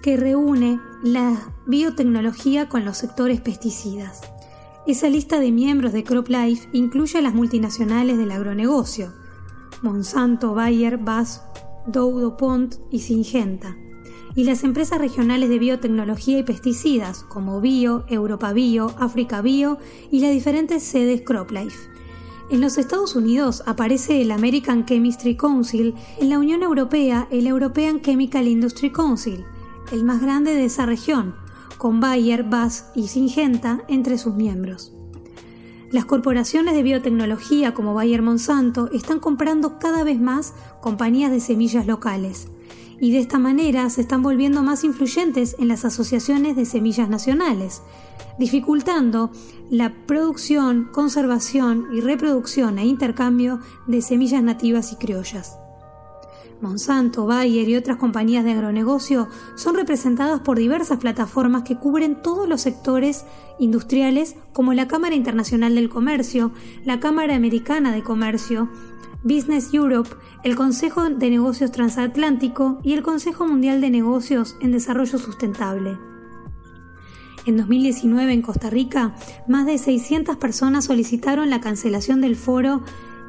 que 0.02 0.16
reúne 0.16 0.80
la 1.04 1.54
biotecnología 1.64 2.68
con 2.68 2.84
los 2.84 2.98
sectores 2.98 3.40
pesticidas. 3.40 4.20
Esa 4.88 5.08
lista 5.08 5.38
de 5.38 5.52
miembros 5.52 5.92
de 5.92 6.02
CropLife 6.02 6.68
incluye 6.72 7.20
a 7.20 7.22
las 7.22 7.34
multinacionales 7.34 8.18
del 8.18 8.32
agronegocio, 8.32 9.12
Monsanto, 9.80 10.54
Bayer, 10.54 10.98
BASF, 10.98 11.40
Dow, 11.86 12.18
DuPont 12.18 12.74
y 12.90 12.98
Syngenta 12.98 13.76
y 14.34 14.44
las 14.44 14.64
empresas 14.64 14.98
regionales 14.98 15.48
de 15.48 15.58
biotecnología 15.58 16.38
y 16.38 16.42
pesticidas 16.42 17.24
como 17.24 17.60
Bio, 17.60 18.04
Europa 18.08 18.52
Bio, 18.52 18.94
África 18.98 19.40
Bio 19.42 19.78
y 20.10 20.20
las 20.20 20.32
diferentes 20.32 20.82
sedes 20.82 21.22
CropLife. 21.22 21.90
En 22.50 22.60
los 22.60 22.78
Estados 22.78 23.14
Unidos 23.14 23.62
aparece 23.66 24.22
el 24.22 24.32
American 24.32 24.84
Chemistry 24.84 25.36
Council, 25.36 25.94
en 26.18 26.30
la 26.30 26.38
Unión 26.38 26.62
Europea 26.62 27.28
el 27.30 27.46
European 27.46 28.00
Chemical 28.00 28.48
Industry 28.48 28.90
Council, 28.90 29.44
el 29.92 30.04
más 30.04 30.20
grande 30.20 30.54
de 30.54 30.64
esa 30.64 30.86
región, 30.86 31.34
con 31.78 32.00
Bayer, 32.00 32.44
BASF 32.44 32.96
y 32.96 33.08
Syngenta 33.08 33.82
entre 33.88 34.18
sus 34.18 34.34
miembros. 34.34 34.92
Las 35.92 36.04
corporaciones 36.04 36.74
de 36.74 36.82
biotecnología 36.82 37.74
como 37.74 37.94
Bayer 37.94 38.22
Monsanto 38.22 38.90
están 38.92 39.18
comprando 39.18 39.78
cada 39.78 40.04
vez 40.04 40.20
más 40.20 40.54
compañías 40.80 41.30
de 41.30 41.40
semillas 41.40 41.86
locales, 41.86 42.48
y 43.00 43.12
de 43.12 43.18
esta 43.18 43.38
manera 43.38 43.88
se 43.88 44.02
están 44.02 44.22
volviendo 44.22 44.62
más 44.62 44.84
influyentes 44.84 45.56
en 45.58 45.68
las 45.68 45.84
asociaciones 45.84 46.54
de 46.54 46.66
semillas 46.66 47.08
nacionales, 47.08 47.82
dificultando 48.38 49.30
la 49.70 49.92
producción, 50.06 50.90
conservación 50.92 51.88
y 51.92 52.00
reproducción 52.00 52.78
e 52.78 52.84
intercambio 52.84 53.60
de 53.86 54.02
semillas 54.02 54.42
nativas 54.42 54.92
y 54.92 54.96
criollas. 54.96 55.56
Monsanto, 56.60 57.24
Bayer 57.24 57.66
y 57.70 57.76
otras 57.76 57.96
compañías 57.96 58.44
de 58.44 58.52
agronegocio 58.52 59.28
son 59.54 59.76
representadas 59.76 60.40
por 60.40 60.58
diversas 60.58 60.98
plataformas 60.98 61.62
que 61.62 61.76
cubren 61.76 62.20
todos 62.20 62.46
los 62.46 62.60
sectores 62.60 63.24
industriales 63.58 64.36
como 64.52 64.74
la 64.74 64.86
Cámara 64.86 65.14
Internacional 65.14 65.74
del 65.74 65.88
Comercio, 65.88 66.52
la 66.84 67.00
Cámara 67.00 67.34
Americana 67.34 67.92
de 67.92 68.02
Comercio, 68.02 68.68
Business 69.22 69.74
Europe, 69.74 70.10
el 70.44 70.56
Consejo 70.56 71.08
de 71.08 71.30
Negocios 71.30 71.72
Transatlántico 71.72 72.80
y 72.82 72.94
el 72.94 73.02
Consejo 73.02 73.46
Mundial 73.46 73.80
de 73.80 73.90
Negocios 73.90 74.56
en 74.60 74.72
Desarrollo 74.72 75.18
Sustentable. 75.18 75.98
En 77.46 77.56
2019 77.56 78.32
en 78.32 78.42
Costa 78.42 78.70
Rica, 78.70 79.14
más 79.46 79.66
de 79.66 79.78
600 79.78 80.36
personas 80.36 80.86
solicitaron 80.86 81.50
la 81.50 81.60
cancelación 81.60 82.20
del 82.20 82.36
foro 82.36 82.82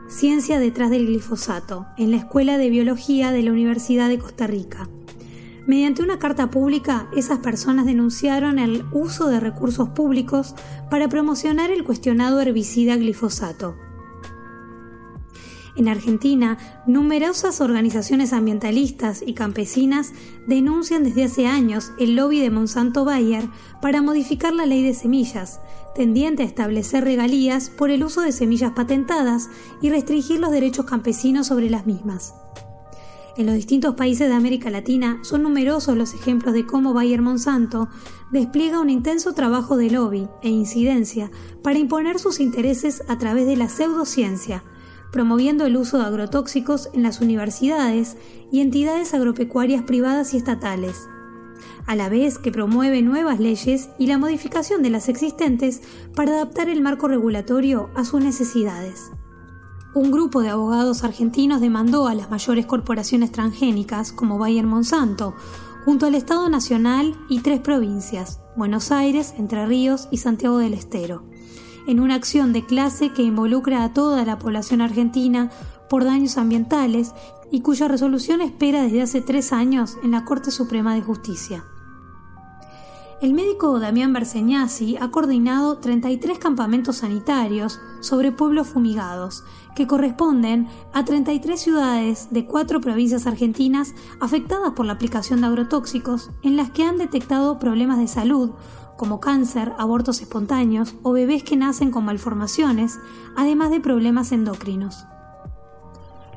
Ciencia 0.08 0.60
detrás 0.60 0.90
del 0.90 1.08
glifosato, 1.08 1.86
en 1.98 2.12
la 2.12 2.18
Escuela 2.18 2.58
de 2.58 2.70
Biología 2.70 3.32
de 3.32 3.44
la 3.44 3.52
Universidad 3.52 4.10
de 4.10 4.20
Costa 4.20 4.46
Rica. 4.46 4.90
Mediante 5.68 6.04
una 6.04 6.20
carta 6.20 6.50
pública, 6.50 7.08
esas 7.16 7.40
personas 7.40 7.86
denunciaron 7.86 8.60
el 8.60 8.84
uso 8.92 9.28
de 9.28 9.40
recursos 9.40 9.90
públicos 9.90 10.56
para 10.90 11.08
promocionar 11.08 11.72
el 11.72 11.86
cuestionado 11.86 12.42
herbicida 12.42 12.98
glifosato. 12.98 13.78
En 15.76 15.88
Argentina, 15.88 16.58
numerosas 16.86 17.62
organizaciones 17.62 18.34
ambientalistas 18.34 19.24
y 19.26 19.34
campesinas 19.34 20.12
denuncian 20.46 21.04
desde 21.04 21.24
hace 21.24 21.48
años 21.48 21.92
el 21.98 22.16
lobby 22.16 22.40
de 22.40 22.50
Monsanto 22.50 23.06
Bayer 23.06 23.48
para 23.82 24.02
modificar 24.02 24.54
la 24.54 24.66
ley 24.66 24.84
de 24.84 24.94
semillas, 24.94 25.62
tendiente 25.96 26.44
a 26.44 26.46
establecer 26.46 27.06
regalías 27.06 27.70
por 27.70 27.90
el 27.90 28.04
uso 28.04 28.22
de 28.22 28.34
semillas 28.34 28.74
patentadas 28.74 29.50
y 29.82 29.90
restringir 29.90 30.40
los 30.40 30.52
derechos 30.52 30.86
campesinos 30.86 31.48
sobre 31.48 31.70
las 31.70 31.86
mismas. 31.86 32.34
En 33.38 33.46
los 33.46 33.56
distintos 33.56 33.96
países 33.96 34.28
de 34.28 34.36
América 34.36 34.70
Latina 34.70 35.20
son 35.22 35.44
numerosos 35.44 35.96
los 35.96 36.14
ejemplos 36.14 36.54
de 36.54 36.66
cómo 36.66 36.94
Bayer 36.94 37.22
Monsanto 37.22 37.88
despliega 38.30 38.82
un 38.82 38.90
intenso 38.90 39.34
trabajo 39.34 39.78
de 39.78 39.90
lobby 39.90 40.28
e 40.42 40.50
incidencia 40.50 41.32
para 41.64 41.80
imponer 41.80 42.20
sus 42.20 42.42
intereses 42.42 43.04
a 43.08 43.18
través 43.18 43.46
de 43.48 43.56
la 43.56 43.70
pseudociencia, 43.70 44.66
promoviendo 45.12 45.66
el 45.66 45.78
uso 45.78 45.98
de 45.98 46.06
agrotóxicos 46.06 46.90
en 46.94 47.04
las 47.04 47.22
universidades 47.22 48.18
y 48.52 48.62
entidades 48.62 49.14
agropecuarias 49.14 49.84
privadas 49.84 50.34
y 50.34 50.38
estatales, 50.38 51.08
a 51.86 51.96
la 51.96 52.10
vez 52.10 52.38
que 52.38 52.52
promueve 52.52 53.02
nuevas 53.02 53.40
leyes 53.40 53.90
y 54.00 54.08
la 54.08 54.18
modificación 54.18 54.82
de 54.82 54.90
las 54.90 55.10
existentes 55.10 55.82
para 56.16 56.32
adaptar 56.32 56.70
el 56.70 56.82
marco 56.82 57.08
regulatorio 57.08 57.90
a 57.96 58.06
sus 58.06 58.22
necesidades. 58.22 59.12
Un 59.94 60.10
grupo 60.10 60.42
de 60.42 60.50
abogados 60.50 61.04
argentinos 61.04 61.60
demandó 61.60 62.08
a 62.08 62.16
las 62.16 62.32
mayores 62.32 62.66
corporaciones 62.66 63.32
transgénicas, 63.32 64.14
como 64.14 64.38
Bayer 64.38 64.66
Monsanto, 64.66 65.36
junto 65.84 66.06
al 66.06 66.16
Estado 66.16 66.50
Nacional 66.50 67.14
y 67.28 67.42
tres 67.42 67.60
provincias, 67.60 68.40
Buenos 68.56 68.92
Aires, 68.92 69.34
Entre 69.38 69.66
Ríos 69.66 70.08
y 70.10 70.18
Santiago 70.18 70.60
del 70.60 70.74
Estero 70.74 71.31
en 71.88 72.00
una 72.00 72.16
acción 72.16 72.54
de 72.54 72.66
clase 72.66 73.12
que 73.14 73.24
involucra 73.24 73.84
a 73.84 73.94
toda 73.94 74.26
la 74.26 74.40
población 74.40 74.82
argentina 74.82 75.50
por 75.90 76.06
daños 76.06 76.38
ambientales 76.38 77.14
y 77.52 77.62
cuya 77.62 77.88
resolución 77.88 78.42
espera 78.42 78.84
desde 78.84 79.02
hace 79.02 79.22
tres 79.22 79.52
años 79.52 79.98
en 80.04 80.12
la 80.12 80.26
Corte 80.26 80.52
Suprema 80.52 80.96
de 80.96 81.02
Justicia. 81.02 81.66
El 83.22 83.36
médico 83.36 83.80
Damián 83.80 84.14
Berseñasi 84.14 84.98
ha 85.00 85.12
coordinado 85.12 85.78
33 85.78 86.40
campamentos 86.40 86.98
sanitarios 86.98 87.80
sobre 88.00 88.32
pueblos 88.32 88.70
fumigados, 88.70 89.44
que 89.76 89.86
corresponden 89.86 90.68
a 90.92 91.06
33 91.06 91.62
ciudades 91.62 92.30
de 92.32 92.48
cuatro 92.48 92.82
provincias 92.82 93.28
argentinas 93.28 93.94
afectadas 94.20 94.72
por 94.72 94.88
la 94.88 94.94
aplicación 94.94 95.42
de 95.42 95.48
agrotóxicos, 95.48 96.32
en 96.42 96.58
las 96.58 96.72
que 96.72 96.84
han 96.84 96.98
detectado 96.98 97.60
problemas 97.60 98.00
de 98.00 98.08
salud 98.08 98.54
como 98.98 99.20
cáncer, 99.20 99.74
abortos 99.78 100.22
espontáneos 100.22 100.96
o 101.04 101.12
bebés 101.12 101.44
que 101.44 101.58
nacen 101.58 101.92
con 101.92 102.06
malformaciones, 102.06 103.00
además 103.36 103.72
de 103.72 103.80
problemas 103.80 104.32
endocrinos. 104.32 105.06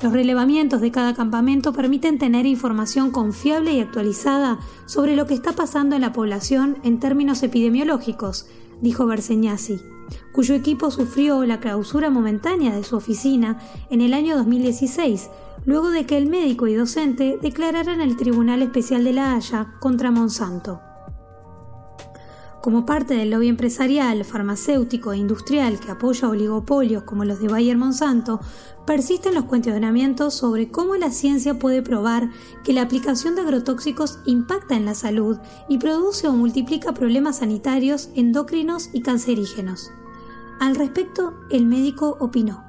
Los 0.01 0.11
relevamientos 0.11 0.81
de 0.81 0.91
cada 0.91 1.13
campamento 1.13 1.71
permiten 1.71 2.19
tener 2.19 2.45
información 2.45 3.11
confiable 3.11 3.73
y 3.73 3.79
actualizada 3.79 4.59
sobre 4.85 5.15
lo 5.15 5.25
que 5.25 5.33
está 5.33 5.53
pasando 5.53 5.95
en 5.95 6.01
la 6.01 6.11
población 6.11 6.77
en 6.83 6.99
términos 6.99 7.41
epidemiológicos, 7.43 8.47
dijo 8.81 9.05
Berseñasi, 9.05 9.79
cuyo 10.33 10.53
equipo 10.53 10.91
sufrió 10.91 11.45
la 11.45 11.59
clausura 11.59 12.09
momentánea 12.09 12.75
de 12.75 12.83
su 12.83 12.97
oficina 12.97 13.57
en 13.89 14.01
el 14.01 14.13
año 14.13 14.35
2016, 14.37 15.29
luego 15.65 15.89
de 15.89 16.05
que 16.05 16.17
el 16.17 16.27
médico 16.27 16.67
y 16.67 16.75
docente 16.75 17.39
declararan 17.41 18.01
el 18.01 18.17
Tribunal 18.17 18.61
Especial 18.61 19.03
de 19.03 19.13
La 19.13 19.33
Haya 19.33 19.75
contra 19.79 20.11
Monsanto. 20.11 20.81
Como 22.65 22.83
parte 22.83 23.13
del 23.13 23.29
lobby 23.29 23.47
empresarial, 23.47 24.25
farmacéutico 24.25 25.13
e 25.13 25.17
industrial 25.17 25.79
que 25.79 25.91
apoya 25.91 26.29
oligopolios 26.29 27.03
como 27.03 27.23
los 27.23 27.39
de 27.39 27.47
Bayer 27.47 27.77
Monsanto, 27.77 28.39
persisten 28.87 29.35
los 29.35 29.43
cuestionamientos 29.43 30.33
sobre 30.33 30.71
cómo 30.71 30.95
la 30.95 31.11
ciencia 31.11 31.59
puede 31.59 31.83
probar 31.83 32.23
que 32.65 32.73
la 32.73 32.81
aplicación 32.81 33.35
de 33.35 33.43
agrotóxicos 33.43 34.17
impacta 34.25 34.75
en 34.75 34.85
la 34.85 34.95
salud 34.95 35.37
y 35.69 35.77
produce 35.77 36.27
o 36.27 36.31
multiplica 36.31 36.95
problemas 36.95 37.37
sanitarios, 37.37 38.11
endocrinos 38.15 38.89
y 38.95 39.03
cancerígenos. 39.03 39.91
Al 40.59 40.75
respecto, 40.75 41.35
el 41.51 41.67
médico 41.67 42.17
opinó. 42.19 42.63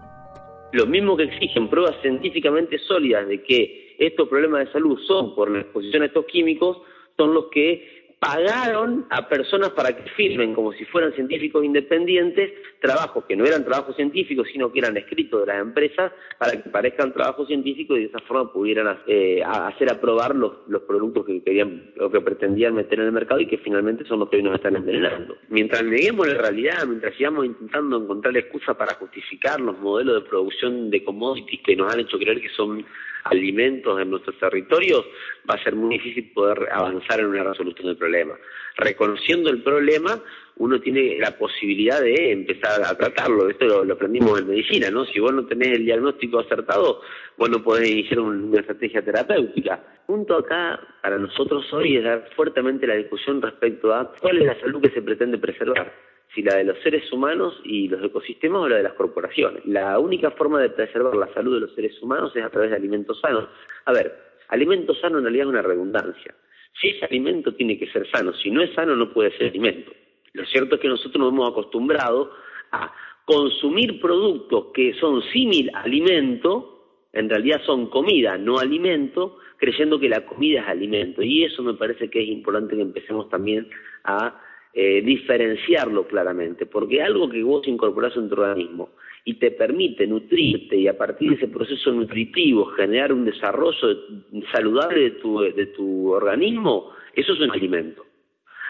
Lo 0.74 0.84
mismo 0.84 1.16
que 1.16 1.22
exigen 1.22 1.70
pruebas 1.70 1.96
científicamente 2.02 2.78
sólidas 2.80 3.26
de 3.28 3.42
que 3.42 3.96
estos 3.98 4.28
problemas 4.28 4.66
de 4.66 4.72
salud 4.72 4.98
son 5.06 5.34
por 5.34 5.50
la 5.50 5.60
exposición 5.60 6.02
a 6.02 6.06
estos 6.06 6.26
químicos, 6.26 6.82
son 7.16 7.32
los 7.32 7.46
que 7.46 7.95
pagaron 8.18 9.06
a 9.10 9.28
personas 9.28 9.70
para 9.70 9.94
que 9.94 10.08
firmen 10.10 10.54
como 10.54 10.72
si 10.72 10.84
fueran 10.86 11.12
científicos 11.12 11.64
independientes 11.64 12.50
trabajos 12.80 13.24
que 13.26 13.36
no 13.36 13.44
eran 13.44 13.64
trabajos 13.64 13.94
científicos 13.94 14.48
sino 14.50 14.72
que 14.72 14.78
eran 14.78 14.96
escritos 14.96 15.40
de 15.40 15.46
las 15.46 15.60
empresas 15.60 16.12
para 16.38 16.52
que 16.52 16.70
parezcan 16.70 17.12
trabajos 17.12 17.46
científicos 17.46 17.98
y 17.98 18.02
de 18.02 18.06
esa 18.06 18.20
forma 18.20 18.52
pudieran 18.52 18.98
eh, 19.06 19.42
hacer 19.44 19.90
aprobar 19.90 20.34
los, 20.34 20.52
los 20.68 20.82
productos 20.82 21.26
que 21.26 21.42
querían 21.42 21.92
o 22.00 22.10
que 22.10 22.20
pretendían 22.20 22.74
meter 22.74 23.00
en 23.00 23.06
el 23.06 23.12
mercado 23.12 23.40
y 23.40 23.46
que 23.46 23.58
finalmente 23.58 24.04
son 24.06 24.20
los 24.20 24.30
que 24.30 24.36
hoy 24.36 24.42
nos 24.42 24.54
están 24.54 24.76
envenenando. 24.76 25.36
Mientras 25.48 25.84
neguemos 25.84 26.26
la 26.26 26.34
realidad, 26.34 26.86
mientras 26.86 27.14
sigamos 27.16 27.44
intentando 27.44 27.98
encontrar 28.02 28.36
excusas 28.36 28.76
para 28.76 28.94
justificar 28.94 29.60
los 29.60 29.78
modelos 29.78 30.22
de 30.22 30.28
producción 30.28 30.90
de 30.90 31.04
commodities 31.04 31.60
que 31.62 31.76
nos 31.76 31.92
han 31.92 32.00
hecho 32.00 32.18
creer 32.18 32.40
que 32.40 32.48
son 32.50 32.84
alimentos 33.30 34.00
en 34.00 34.10
nuestros 34.10 34.38
territorios, 34.38 35.04
va 35.48 35.54
a 35.54 35.62
ser 35.62 35.74
muy 35.74 35.98
difícil 35.98 36.30
poder 36.32 36.68
avanzar 36.70 37.20
en 37.20 37.26
una 37.26 37.44
resolución 37.44 37.88
del 37.88 37.96
problema. 37.96 38.34
Reconociendo 38.76 39.50
el 39.50 39.62
problema, 39.62 40.20
uno 40.56 40.80
tiene 40.80 41.18
la 41.18 41.32
posibilidad 41.32 42.00
de 42.00 42.32
empezar 42.32 42.82
a 42.84 42.96
tratarlo. 42.96 43.48
Esto 43.48 43.84
lo, 43.84 43.94
aprendimos 43.94 44.40
en 44.40 44.48
medicina, 44.48 44.90
¿no? 44.90 45.04
Si 45.06 45.18
vos 45.20 45.32
no 45.32 45.46
tenés 45.46 45.76
el 45.76 45.84
diagnóstico 45.84 46.38
acertado, 46.38 47.00
vos 47.36 47.50
no 47.50 47.62
podés 47.62 47.90
iniciar 47.90 48.20
una 48.20 48.60
estrategia 48.60 49.04
terapéutica. 49.04 49.82
Punto 50.06 50.36
acá, 50.36 50.80
para 51.02 51.18
nosotros 51.18 51.70
hoy, 51.72 51.96
es 51.96 52.04
dar 52.04 52.28
fuertemente 52.36 52.86
la 52.86 52.94
discusión 52.94 53.42
respecto 53.42 53.94
a 53.94 54.12
cuál 54.20 54.38
es 54.38 54.46
la 54.46 54.60
salud 54.60 54.80
que 54.80 54.90
se 54.90 55.02
pretende 55.02 55.38
preservar 55.38 55.92
si 56.36 56.42
la 56.42 56.56
de 56.56 56.64
los 56.64 56.78
seres 56.80 57.10
humanos 57.10 57.58
y 57.64 57.88
los 57.88 58.04
ecosistemas 58.04 58.60
o 58.60 58.68
la 58.68 58.76
de 58.76 58.82
las 58.82 58.92
corporaciones. 58.92 59.64
La 59.64 59.98
única 59.98 60.30
forma 60.32 60.60
de 60.60 60.68
preservar 60.68 61.16
la 61.16 61.32
salud 61.32 61.54
de 61.54 61.60
los 61.60 61.74
seres 61.74 62.00
humanos 62.02 62.30
es 62.36 62.44
a 62.44 62.50
través 62.50 62.70
de 62.70 62.76
alimentos 62.76 63.18
sanos. 63.20 63.48
A 63.86 63.92
ver, 63.92 64.14
alimento 64.48 64.94
sano 64.94 65.16
en 65.16 65.24
realidad 65.24 65.46
es 65.46 65.50
una 65.50 65.62
redundancia. 65.62 66.34
Si 66.78 66.88
ese 66.88 67.06
alimento 67.06 67.54
tiene 67.54 67.78
que 67.78 67.90
ser 67.90 68.06
sano, 68.10 68.34
si 68.34 68.50
no 68.50 68.62
es 68.62 68.74
sano 68.74 68.94
no 68.94 69.14
puede 69.14 69.30
ser 69.38 69.48
alimento. 69.48 69.90
Lo 70.34 70.44
cierto 70.44 70.74
es 70.74 70.80
que 70.82 70.88
nosotros 70.88 71.16
nos 71.16 71.32
hemos 71.32 71.50
acostumbrado 71.50 72.30
a 72.70 72.92
consumir 73.24 73.98
productos 73.98 74.66
que 74.74 74.92
son 75.00 75.22
símil 75.32 75.70
alimento, 75.72 76.98
en 77.14 77.30
realidad 77.30 77.62
son 77.64 77.88
comida, 77.88 78.36
no 78.36 78.58
alimento, 78.58 79.38
creyendo 79.56 79.98
que 79.98 80.10
la 80.10 80.26
comida 80.26 80.60
es 80.60 80.68
alimento. 80.68 81.22
Y 81.22 81.44
eso 81.44 81.62
me 81.62 81.72
parece 81.72 82.10
que 82.10 82.22
es 82.22 82.28
importante 82.28 82.76
que 82.76 82.82
empecemos 82.82 83.30
también 83.30 83.70
a 84.04 84.38
eh, 84.78 85.00
diferenciarlo 85.00 86.06
claramente, 86.06 86.66
porque 86.66 87.00
algo 87.00 87.30
que 87.30 87.42
vos 87.42 87.66
incorporás 87.66 88.14
en 88.14 88.28
tu 88.28 88.34
organismo 88.34 88.90
y 89.24 89.38
te 89.38 89.50
permite 89.52 90.06
nutrirte 90.06 90.76
y 90.76 90.86
a 90.86 90.98
partir 90.98 91.30
de 91.30 91.36
ese 91.36 91.48
proceso 91.48 91.90
nutritivo 91.92 92.66
generar 92.66 93.10
un 93.10 93.24
desarrollo 93.24 93.88
saludable 94.52 95.00
de 95.00 95.10
tu, 95.12 95.40
de 95.40 95.66
tu 95.68 96.10
organismo, 96.10 96.90
eso 97.14 97.32
es 97.32 97.40
un 97.40 97.52
alimento. 97.52 98.04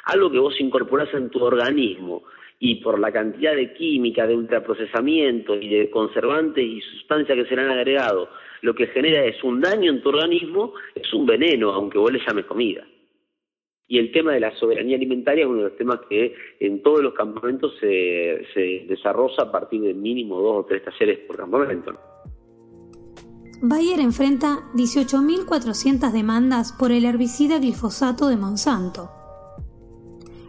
Algo 0.05 0.31
que 0.31 0.38
vos 0.38 0.55
incorporás 0.61 1.12
en 1.12 1.29
tu 1.29 1.42
organismo 1.42 2.23
y 2.61 2.77
por 2.77 3.01
la 3.01 3.11
cantidad 3.11 3.57
de 3.57 3.75
química, 3.75 4.29
de 4.29 4.37
ultraprocesamiento 4.37 5.57
y 5.57 5.69
de 5.69 5.90
conservantes 5.90 6.64
y 6.64 6.81
sustancias 6.83 7.37
que 7.37 7.47
serán 7.47 7.69
agregados, 7.69 8.29
lo 8.62 8.77
que 8.77 8.87
genera 8.87 9.25
es 9.25 9.42
un 9.42 9.61
daño 9.61 9.90
en 9.90 10.03
tu 10.03 10.11
organismo, 10.11 10.75
es 10.95 11.12
un 11.12 11.27
veneno, 11.27 11.73
aunque 11.73 11.99
vos 11.99 12.12
le 12.12 12.21
llames 12.25 12.45
comida. 12.45 12.87
Y 13.88 13.99
el 13.99 14.11
tema 14.11 14.33
de 14.33 14.40
la 14.40 14.55
soberanía 14.57 14.96
alimentaria 14.96 15.44
es 15.44 15.49
uno 15.49 15.59
de 15.59 15.68
los 15.68 15.77
temas 15.77 16.01
que 16.09 16.35
en 16.59 16.83
todos 16.83 17.03
los 17.03 17.14
campamentos 17.14 17.72
se, 17.81 18.87
desarrolla 18.88 19.44
a 19.44 19.53
partir 19.53 19.81
de 19.81 19.94
mínimo 19.94 20.40
dos 20.40 20.64
o 20.64 20.66
tres 20.66 20.83
talleres 20.85 21.20
por 21.20 21.37
campamento. 21.37 21.92
Bayer 23.62 24.01
enfrenta 24.01 24.64
18.400 24.75 26.12
demandas 26.12 26.72
por 26.72 26.90
el 26.90 27.05
herbicida 27.05 27.59
glifosato 27.59 28.29
de 28.29 28.37
Monsanto. 28.37 29.11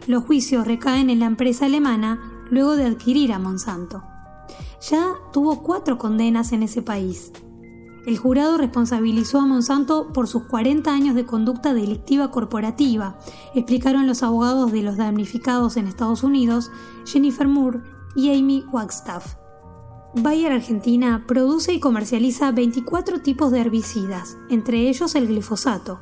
Los 0.08 0.24
juicios 0.24 0.66
recaen 0.66 1.08
en 1.08 1.20
la 1.20 1.26
empresa 1.26 1.66
alemana 1.66 2.46
luego 2.50 2.76
de 2.76 2.84
adquirir 2.84 3.32
a 3.32 3.38
Monsanto. 3.38 4.02
Ya 4.90 5.14
tuvo 5.32 5.62
cuatro 5.62 5.96
condenas 5.96 6.52
en 6.52 6.62
ese 6.62 6.82
país. 6.82 7.32
El 8.06 8.16
jurado 8.16 8.56
responsabilizó 8.56 9.40
a 9.40 9.46
Monsanto 9.46 10.12
por 10.12 10.28
sus 10.28 10.44
40 10.44 10.92
años 10.92 11.14
de 11.14 11.26
conducta 11.26 11.74
delictiva 11.74 12.30
corporativa, 12.30 13.18
explicaron 13.54 14.06
los 14.06 14.22
abogados 14.22 14.72
de 14.72 14.82
los 14.82 14.96
damnificados 14.96 15.76
en 15.76 15.86
Estados 15.86 16.22
Unidos, 16.22 16.70
Jennifer 17.04 17.46
Moore 17.46 17.80
y 18.14 18.30
Amy 18.36 18.64
Wagstaff. 18.72 19.34
Bayer 20.14 20.52
Argentina 20.52 21.24
produce 21.26 21.74
y 21.74 21.80
comercializa 21.80 22.50
24 22.50 23.20
tipos 23.20 23.52
de 23.52 23.60
herbicidas, 23.60 24.38
entre 24.48 24.88
ellos 24.88 25.14
el 25.14 25.26
glifosato, 25.26 26.00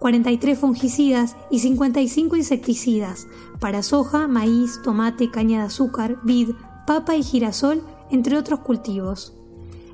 43 0.00 0.58
fungicidas 0.58 1.36
y 1.50 1.60
55 1.60 2.36
insecticidas 2.36 3.26
para 3.60 3.82
soja, 3.82 4.26
maíz, 4.26 4.80
tomate, 4.82 5.30
caña 5.30 5.60
de 5.60 5.66
azúcar, 5.66 6.18
vid, 6.24 6.50
papa 6.86 7.14
y 7.14 7.22
girasol, 7.22 7.82
entre 8.10 8.36
otros 8.36 8.60
cultivos 8.60 9.37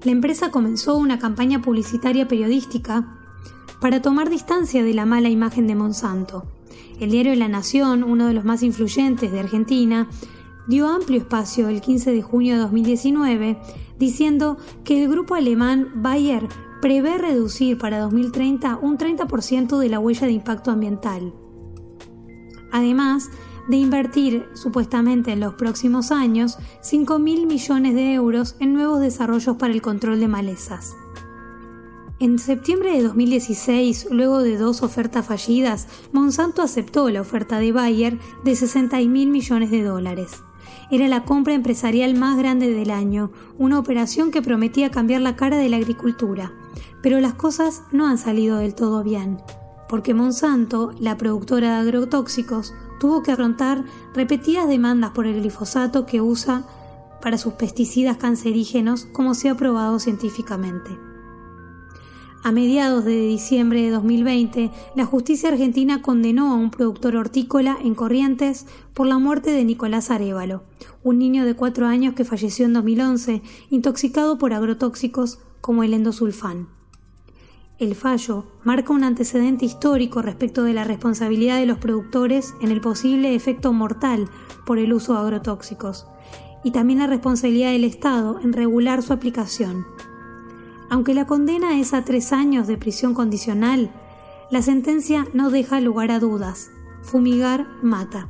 la 0.05 0.12
empresa 0.12 0.51
comenzó 0.51 0.97
una 0.97 1.19
campaña 1.19 1.62
publicitaria 1.62 2.29
periodística 2.29 3.19
para 3.81 4.03
tomar 4.03 4.31
distancia 4.31 4.85
de 4.85 4.95
la 4.95 5.07
mala 5.07 5.31
imagen 5.31 5.67
de 5.67 5.75
Monsanto. 5.75 6.45
El 7.01 7.11
diario 7.11 7.35
La 7.35 7.49
Nación, 7.49 8.05
uno 8.05 8.27
de 8.27 8.35
los 8.35 8.45
más 8.45 8.62
influyentes 8.62 9.33
de 9.33 9.40
Argentina, 9.40 10.09
dio 10.67 10.88
amplio 10.88 11.19
espacio 11.19 11.69
el 11.69 11.81
15 11.81 12.12
de 12.12 12.23
junio 12.23 12.55
de 12.55 12.61
2019 12.61 13.59
diciendo 13.99 14.59
que 14.85 15.03
el 15.03 15.09
grupo 15.09 15.35
alemán 15.35 15.90
Bayer 15.97 16.47
prevé 16.81 17.19
reducir 17.19 17.79
para 17.79 17.99
2030 18.01 18.79
un 18.81 18.99
30% 18.99 19.79
de 19.79 19.88
la 19.88 19.99
huella 19.99 20.27
de 20.27 20.33
impacto 20.35 20.71
ambiental. 20.71 21.33
Además, 22.73 23.31
de 23.68 23.77
invertir 23.77 24.48
supuestamente 24.55 25.33
en 25.33 25.40
los 25.40 25.55
próximos 25.55 26.11
años 26.11 26.59
5 26.83 27.18
mil 27.18 27.46
millones 27.46 27.94
de 27.94 28.14
euros 28.14 28.57
en 28.61 28.74
nuevos 28.74 29.00
desarrollos 29.00 29.57
para 29.57 29.72
el 29.72 29.83
control 29.83 30.20
de 30.20 30.29
malezas. 30.29 30.94
En 32.20 32.38
septiembre 32.38 32.92
de 32.92 33.03
2016, 33.03 34.09
luego 34.11 34.40
de 34.42 34.57
dos 34.57 34.83
ofertas 34.83 35.27
fallidas, 35.27 35.88
Monsanto 36.12 36.62
aceptó 36.62 37.11
la 37.11 37.20
oferta 37.20 37.59
de 37.59 37.72
Bayer 37.72 38.18
de 38.44 38.55
60 38.55 38.98
mil 39.00 39.31
millones 39.31 39.70
de 39.70 39.83
dólares. 39.83 40.42
Era 40.90 41.09
la 41.09 41.24
compra 41.24 41.55
empresarial 41.55 42.14
más 42.14 42.38
grande 42.38 42.70
del 42.70 42.90
año, 42.90 43.33
una 43.59 43.79
operación 43.79 44.31
que 44.31 44.42
prometía 44.42 44.90
cambiar 44.90 45.22
la 45.22 45.35
cara 45.35 45.57
de 45.57 45.68
la 45.68 45.77
agricultura. 45.77 46.53
Pero 47.03 47.20
las 47.20 47.35
cosas 47.35 47.83
no 47.90 48.07
han 48.07 48.16
salido 48.16 48.59
del 48.59 48.74
todo 48.74 49.03
bien, 49.03 49.38
porque 49.88 50.14
Monsanto, 50.14 50.92
la 51.00 51.18
productora 51.18 51.74
de 51.74 51.81
agrotóxicos, 51.81 52.74
tuvo 52.98 53.22
que 53.22 53.33
afrontar 53.33 53.85
repetidas 54.14 54.68
demandas 54.68 55.11
por 55.11 55.26
el 55.26 55.40
glifosato 55.40 56.07
que 56.07 56.20
usa 56.20 56.64
para 57.20 57.38
sus 57.38 57.54
pesticidas 57.54 58.18
cancerígenos 58.18 59.07
como 59.07 59.35
se 59.35 59.48
ha 59.48 59.57
probado 59.57 59.98
científicamente. 59.98 60.90
A 62.42 62.52
mediados 62.52 63.07
de 63.07 63.26
diciembre 63.26 63.80
de 63.80 63.88
2020, 63.88 64.70
la 64.94 65.07
justicia 65.07 65.48
argentina 65.48 66.02
condenó 66.02 66.52
a 66.52 66.57
un 66.57 66.70
productor 66.70 67.16
hortícola 67.16 67.78
en 67.83 67.94
Corrientes 67.94 68.66
por 68.92 69.07
la 69.07 69.16
muerte 69.16 69.50
de 69.50 69.64
Nicolás 69.64 70.11
Arevalo, 70.11 70.62
un 71.02 71.18
niño 71.18 71.46
de 71.46 71.57
cuatro 71.57 71.87
años 71.87 72.12
que 72.12 72.26
falleció 72.26 72.66
en 72.66 72.74
2011 72.74 73.40
intoxicado 73.70 74.37
por 74.37 74.52
agrotóxicos 74.52 75.38
como 75.62 75.85
el 75.85 75.94
endosulfán. 75.94 76.68
El 77.80 77.96
fallo 77.96 78.44
marca 78.62 78.92
un 78.92 79.02
antecedente 79.02 79.64
histórico 79.64 80.22
respecto 80.22 80.62
de 80.62 80.74
la 80.74 80.84
responsabilidad 80.84 81.58
de 81.58 81.66
los 81.66 81.78
productores 81.78 82.54
en 82.60 82.70
el 82.70 82.80
posible 82.80 83.34
efecto 83.34 83.72
mortal 83.72 84.28
por 84.64 84.78
el 84.78 84.92
uso 84.92 85.14
de 85.14 85.18
agrotóxicos 85.18 86.06
y 86.62 86.70
también 86.70 87.00
la 87.00 87.08
responsabilidad 87.08 87.72
del 87.72 87.82
Estado 87.82 88.38
en 88.40 88.52
regular 88.52 89.02
su 89.02 89.12
aplicación. 89.12 89.84
Aunque 90.88 91.14
la 91.14 91.26
condena 91.26 91.80
es 91.80 91.94
a 91.94 92.04
tres 92.04 92.32
años 92.32 92.68
de 92.68 92.76
prisión 92.76 93.12
condicional, 93.12 93.90
la 94.52 94.62
sentencia 94.62 95.26
no 95.34 95.50
deja 95.50 95.80
lugar 95.80 96.12
a 96.12 96.20
dudas. 96.20 96.70
Fumigar 97.02 97.66
mata. 97.82 98.28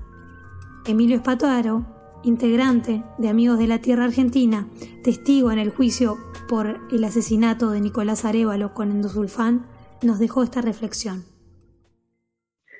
Emilio 0.87 1.17
Espataro, 1.17 1.85
integrante 2.23 3.05
de 3.19 3.29
Amigos 3.29 3.59
de 3.59 3.67
la 3.67 3.81
Tierra 3.81 4.05
Argentina, 4.05 4.69
testigo 5.03 5.53
en 5.53 5.59
el 5.59 5.69
juicio 5.69 6.17
por 6.55 6.79
el 6.93 7.03
asesinato 7.03 7.73
de 7.73 7.81
Nicolás 7.81 8.25
Arevalo 8.25 8.75
con 8.75 8.93
endosulfán, 8.93 9.67
nos 10.05 10.21
dejó 10.21 10.45
esta 10.45 10.63
reflexión. 10.63 11.25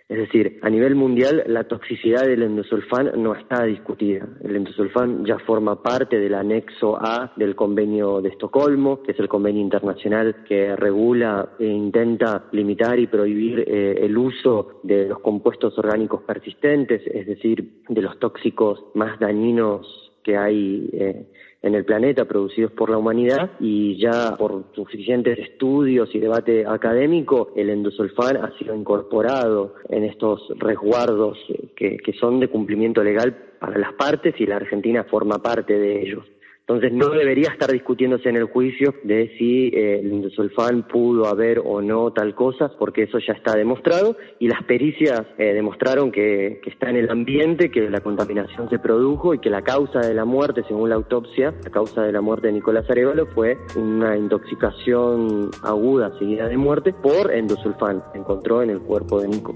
Es 0.09 0.17
decir, 0.17 0.61
a 0.63 0.71
nivel 0.71 0.95
mundial 0.95 1.43
la 1.49 1.65
toxicidad 1.65 2.23
del 2.23 2.45
endosulfán 2.45 3.11
no 3.21 3.35
está 3.35 3.65
discutida. 3.65 4.29
El 4.45 4.55
endosulfán 4.55 5.25
ya 5.25 5.41
forma 5.41 5.83
parte 5.83 6.21
del 6.21 6.35
anexo 6.35 6.97
A 7.05 7.33
del 7.35 7.57
convenio 7.57 8.21
de 8.21 8.29
Estocolmo, 8.29 9.03
que 9.03 9.11
es 9.11 9.19
el 9.19 9.27
convenio 9.27 9.63
internacional 9.63 10.45
que 10.47 10.77
regula 10.77 11.57
e 11.59 11.67
intenta 11.67 12.45
limitar 12.53 13.01
y 13.01 13.09
prohibir 13.09 13.65
eh, 13.67 14.07
el 14.07 14.17
uso 14.17 14.79
de 14.85 15.09
los 15.09 15.19
compuestos 15.19 15.77
orgánicos 15.77 16.23
persistentes, 16.23 17.03
es 17.13 17.27
decir, 17.27 17.83
de 17.89 18.03
los 18.03 18.21
tóxicos 18.21 18.85
más 18.95 19.19
dañinos 19.19 20.13
que 20.23 20.37
hay 20.37 20.89
eh, 20.93 21.27
en 21.65 21.75
el 21.75 21.87
planeta 21.87 22.27
producidos 22.27 22.73
por 22.73 22.91
la 22.91 22.99
humanidad 22.99 23.53
y 23.59 23.97
ya 23.97 24.37
por 24.37 24.65
suficientes 24.75 25.39
estudios 25.39 26.15
y 26.15 26.19
debate 26.19 26.67
académico 26.67 27.53
el 27.57 27.71
endosulfán 27.71 28.37
ha 28.37 28.57
sido 28.59 28.77
incorporado 28.77 29.75
en 29.89 30.05
estos 30.05 30.43
resguardos 30.59 31.39
que, 31.75 31.97
que 31.97 32.13
son 32.13 32.39
de 32.39 32.49
cumplimiento 32.49 33.03
legal 33.03 33.35
para 33.59 33.79
las 33.79 33.95
partes 33.95 34.35
y 34.39 34.45
la 34.45 34.57
Argentina 34.57 35.05
forma 35.05 35.39
parte 35.39 35.79
de 35.79 36.03
ellos. 36.03 36.25
Entonces 36.67 36.95
no 36.95 37.11
debería 37.11 37.51
estar 37.51 37.71
discutiéndose 37.71 38.31
en 38.31 38.37
el 38.37 38.45
juicio 38.45 38.95
de 39.03 39.37
si 39.37 39.67
eh, 39.67 40.01
el 40.01 40.13
endosulfán 40.13 40.89
pudo 40.89 41.27
haber 41.27 41.59
o 41.63 41.83
no 41.83 42.11
tal 42.15 42.35
cosa, 42.35 42.73
porque 42.79 43.03
eso 43.03 43.19
ya 43.19 43.35
está 43.35 43.55
demostrado 43.55 44.17
y 44.39 44.49
las 44.49 44.63
pericias 44.65 45.27
eh, 45.37 45.53
demostraron 45.53 46.11
que, 46.11 46.61
que, 46.65 46.71
está 46.71 46.89
en 46.89 46.97
el 46.97 47.11
ambiente, 47.11 47.71
que 47.71 47.91
la 47.91 48.01
contaminación 48.01 48.71
se 48.71 48.79
produjo 48.79 49.35
y 49.35 49.41
que 49.41 49.51
la 49.51 49.61
causa 49.61 50.01
de 50.01 50.15
la 50.15 50.25
muerte, 50.25 50.65
según 50.67 50.89
la 50.89 50.95
autopsia, 50.95 51.53
la 51.63 51.71
causa 51.71 52.03
de 52.03 52.13
la 52.13 52.23
muerte 52.23 52.47
de 52.47 52.55
Nicolás 52.55 52.89
Arevalo 52.89 53.27
fue 53.27 53.59
una 53.77 54.17
intoxicación 54.17 55.51
aguda 55.63 56.19
seguida 56.19 56.49
de 56.49 56.57
muerte 56.57 56.95
por 56.95 57.31
endosulfán, 57.31 58.03
se 58.13 58.19
encontró 58.19 58.63
en 58.63 58.71
el 58.71 58.81
cuerpo 58.81 59.21
de 59.21 59.29
Nico. 59.29 59.55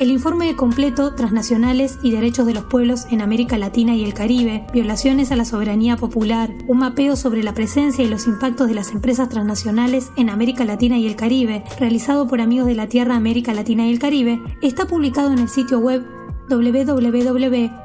El 0.00 0.10
informe 0.10 0.56
completo 0.56 1.14
Transnacionales 1.14 1.98
y 2.02 2.10
Derechos 2.10 2.46
de 2.46 2.54
los 2.54 2.64
Pueblos 2.64 3.04
en 3.10 3.20
América 3.20 3.58
Latina 3.58 3.94
y 3.94 4.02
el 4.02 4.14
Caribe, 4.14 4.66
Violaciones 4.72 5.30
a 5.30 5.36
la 5.36 5.44
Soberanía 5.44 5.98
Popular, 5.98 6.54
un 6.68 6.78
mapeo 6.78 7.16
sobre 7.16 7.42
la 7.42 7.52
presencia 7.52 8.02
y 8.02 8.08
los 8.08 8.26
impactos 8.26 8.68
de 8.68 8.74
las 8.74 8.92
empresas 8.92 9.28
transnacionales 9.28 10.10
en 10.16 10.30
América 10.30 10.64
Latina 10.64 10.96
y 10.96 11.06
el 11.06 11.16
Caribe, 11.16 11.64
realizado 11.78 12.26
por 12.26 12.40
Amigos 12.40 12.66
de 12.66 12.76
la 12.76 12.88
Tierra 12.88 13.14
América 13.14 13.52
Latina 13.52 13.86
y 13.86 13.92
el 13.92 13.98
Caribe, 13.98 14.40
está 14.62 14.86
publicado 14.86 15.32
en 15.32 15.38
el 15.38 15.50
sitio 15.50 15.80
web 15.80 16.02
www.atalc.org. 16.48 17.76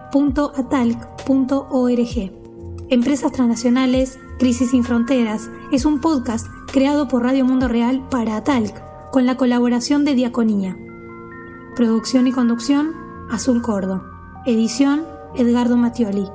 Empresas 2.88 3.32
Transnacionales, 3.34 4.20
Crisis 4.40 4.70
sin 4.70 4.86
Fronteras 4.86 5.50
es 5.74 5.84
un 5.84 6.00
podcast 6.00 6.48
creado 6.72 7.10
por 7.10 7.24
Radio 7.24 7.44
Mundo 7.44 7.68
Real 7.68 8.08
para 8.10 8.38
Atalc, 8.38 8.82
con 9.12 9.26
la 9.26 9.36
colaboración 9.36 10.06
de 10.06 10.14
Diaconía. 10.14 10.78
Producción 11.76 12.26
y 12.26 12.32
conducción, 12.32 12.96
Azul 13.30 13.62
Cordo. 13.62 14.02
Edición, 14.46 15.04
Edgardo 15.36 15.76
Mattioli. 15.76 16.26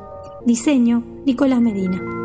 Diseño, 0.44 1.02
Nicolás 1.24 1.62
Medina. 1.62 2.19